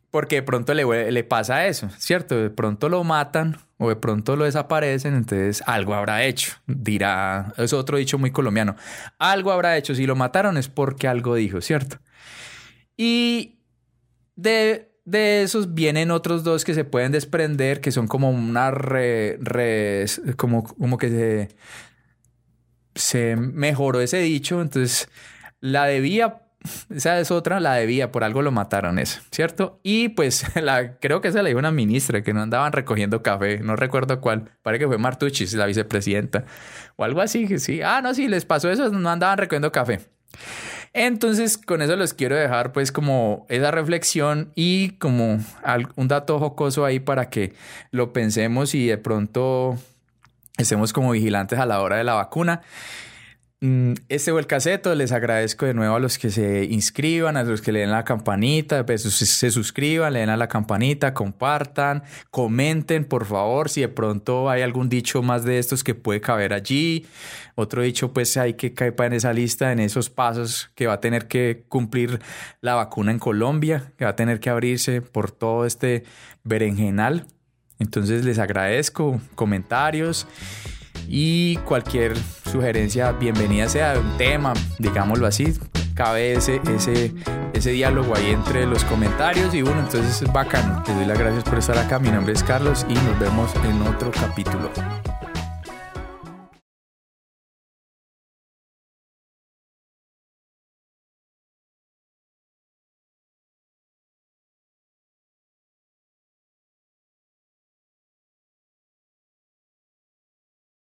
porque 0.09 0.37
de 0.37 0.43
pronto 0.43 0.73
le, 0.73 1.11
le 1.11 1.23
pasa 1.23 1.67
eso, 1.67 1.89
¿cierto? 1.97 2.35
De 2.35 2.49
pronto 2.49 2.89
lo 2.89 3.03
matan 3.03 3.57
o 3.77 3.89
de 3.89 3.95
pronto 3.95 4.35
lo 4.35 4.45
desaparecen, 4.45 5.15
entonces 5.15 5.63
algo 5.65 5.93
habrá 5.93 6.23
hecho, 6.23 6.53
dirá, 6.67 7.53
es 7.57 7.73
otro 7.73 7.97
dicho 7.97 8.17
muy 8.17 8.31
colombiano, 8.31 8.75
algo 9.19 9.51
habrá 9.51 9.77
hecho, 9.77 9.95
si 9.95 10.05
lo 10.05 10.15
mataron 10.15 10.57
es 10.57 10.69
porque 10.69 11.07
algo 11.07 11.35
dijo, 11.35 11.61
¿cierto? 11.61 11.99
Y 12.95 13.59
de, 14.35 14.91
esos 15.05 15.73
vienen 15.73 16.11
otros 16.11 16.43
dos 16.43 16.63
que 16.63 16.73
se 16.73 16.85
pueden 16.85 17.11
desprender, 17.11 17.81
que 17.81 17.91
son 17.91 18.07
como 18.07 18.29
una 18.29 18.71
re, 18.71 19.39
como, 20.37 20.63
como 20.63 20.97
que 20.97 21.09
se, 21.09 21.49
se 22.95 23.35
mejoró 23.35 24.01
ese 24.01 24.19
dicho, 24.19 24.61
entonces 24.61 25.09
la 25.59 25.85
debía 25.85 26.42
esa 26.95 27.19
es 27.19 27.31
otra, 27.31 27.59
la 27.59 27.75
debía, 27.75 28.11
por 28.11 28.23
algo 28.23 28.41
lo 28.41 28.51
mataron 28.51 28.99
eso, 28.99 29.21
¿cierto? 29.31 29.79
Y 29.83 30.09
pues 30.09 30.45
la, 30.61 30.97
creo 30.97 31.21
que 31.21 31.31
se 31.31 31.41
la 31.41 31.47
dijo 31.47 31.59
una 31.59 31.71
ministra 31.71 32.21
que 32.23 32.33
no 32.33 32.41
andaban 32.41 32.71
recogiendo 32.71 33.23
café, 33.23 33.59
no 33.59 33.75
recuerdo 33.75 34.21
cuál, 34.21 34.51
parece 34.61 34.83
que 34.83 34.87
fue 34.87 34.97
Martuchis, 34.97 35.53
la 35.53 35.65
vicepresidenta, 35.65 36.45
o 36.95 37.03
algo 37.03 37.21
así, 37.21 37.47
que 37.47 37.59
sí, 37.59 37.81
ah, 37.81 38.01
no, 38.01 38.13
sí, 38.13 38.27
les 38.27 38.45
pasó 38.45 38.69
eso, 38.69 38.89
no 38.89 39.09
andaban 39.09 39.37
recogiendo 39.37 39.71
café. 39.71 39.99
Entonces, 40.93 41.57
con 41.57 41.81
eso 41.81 41.95
les 41.95 42.13
quiero 42.13 42.35
dejar 42.35 42.71
pues 42.71 42.91
como 42.91 43.47
esa 43.49 43.71
reflexión 43.71 44.51
y 44.53 44.91
como 44.91 45.39
un 45.95 46.07
dato 46.07 46.39
jocoso 46.39 46.85
ahí 46.85 46.99
para 46.99 47.31
que 47.31 47.53
lo 47.89 48.13
pensemos 48.13 48.75
y 48.75 48.87
de 48.87 48.99
pronto 48.99 49.75
estemos 50.57 50.93
como 50.93 51.11
vigilantes 51.11 51.57
a 51.57 51.65
la 51.65 51.81
hora 51.81 51.97
de 51.97 52.03
la 52.03 52.13
vacuna. 52.13 52.61
Este 54.09 54.31
fue 54.31 54.41
el 54.41 54.47
caseto. 54.47 54.93
Les 54.93 55.13
agradezco 55.13 55.65
de 55.65 55.73
nuevo 55.73 55.95
a 55.95 55.99
los 55.99 56.17
que 56.17 56.29
se 56.29 56.65
inscriban, 56.65 57.37
a 57.37 57.43
los 57.43 57.61
que 57.61 57.71
le 57.71 57.79
den 57.79 57.91
la 57.91 58.03
campanita, 58.03 58.85
pues, 58.85 59.03
se 59.03 59.51
suscriban, 59.51 60.11
le 60.11 60.19
den 60.19 60.29
a 60.29 60.35
la 60.35 60.49
campanita, 60.49 61.13
compartan, 61.13 62.03
comenten, 62.29 63.05
por 63.05 63.23
favor, 63.25 63.69
si 63.69 63.79
de 63.79 63.87
pronto 63.87 64.49
hay 64.49 64.63
algún 64.63 64.89
dicho 64.89 65.21
más 65.21 65.45
de 65.45 65.59
estos 65.59 65.81
que 65.81 65.95
puede 65.95 66.19
caber 66.19 66.53
allí. 66.53 67.05
Otro 67.55 67.81
dicho, 67.81 68.11
pues 68.11 68.35
hay 68.35 68.55
que 68.55 68.73
caer 68.73 68.95
en 68.99 69.13
esa 69.13 69.31
lista, 69.31 69.71
en 69.71 69.79
esos 69.79 70.09
pasos 70.09 70.69
que 70.75 70.87
va 70.87 70.93
a 70.93 70.99
tener 70.99 71.29
que 71.29 71.63
cumplir 71.69 72.19
la 72.59 72.75
vacuna 72.75 73.11
en 73.13 73.19
Colombia, 73.19 73.93
que 73.97 74.03
va 74.03 74.11
a 74.11 74.15
tener 74.17 74.41
que 74.41 74.49
abrirse 74.49 75.01
por 75.01 75.31
todo 75.31 75.65
este 75.65 76.03
berenjenal. 76.43 77.27
Entonces 77.79 78.25
les 78.25 78.39
agradezco 78.39 79.21
comentarios 79.35 80.27
y 81.07 81.57
cualquier 81.57 82.15
sugerencia 82.51 83.11
bienvenida 83.11 83.69
sea 83.69 83.99
un 83.99 84.17
tema, 84.17 84.53
digámoslo 84.79 85.27
así, 85.27 85.53
cabe 85.93 86.33
ese, 86.33 86.61
ese, 86.75 87.13
ese 87.53 87.71
diálogo 87.71 88.15
ahí 88.15 88.31
entre 88.31 88.65
los 88.65 88.83
comentarios 88.85 89.53
y 89.53 89.61
bueno, 89.61 89.81
entonces 89.81 90.21
es 90.21 90.33
bacano. 90.33 90.83
Les 90.87 90.95
doy 90.95 91.05
las 91.05 91.19
gracias 91.19 91.43
por 91.43 91.59
estar 91.59 91.77
acá. 91.77 91.99
Mi 91.99 92.09
nombre 92.09 92.33
es 92.33 92.43
Carlos 92.43 92.85
y 92.89 92.93
nos 92.93 93.19
vemos 93.19 93.51
en 93.63 93.81
otro 93.83 94.11
capítulo. 94.11 94.71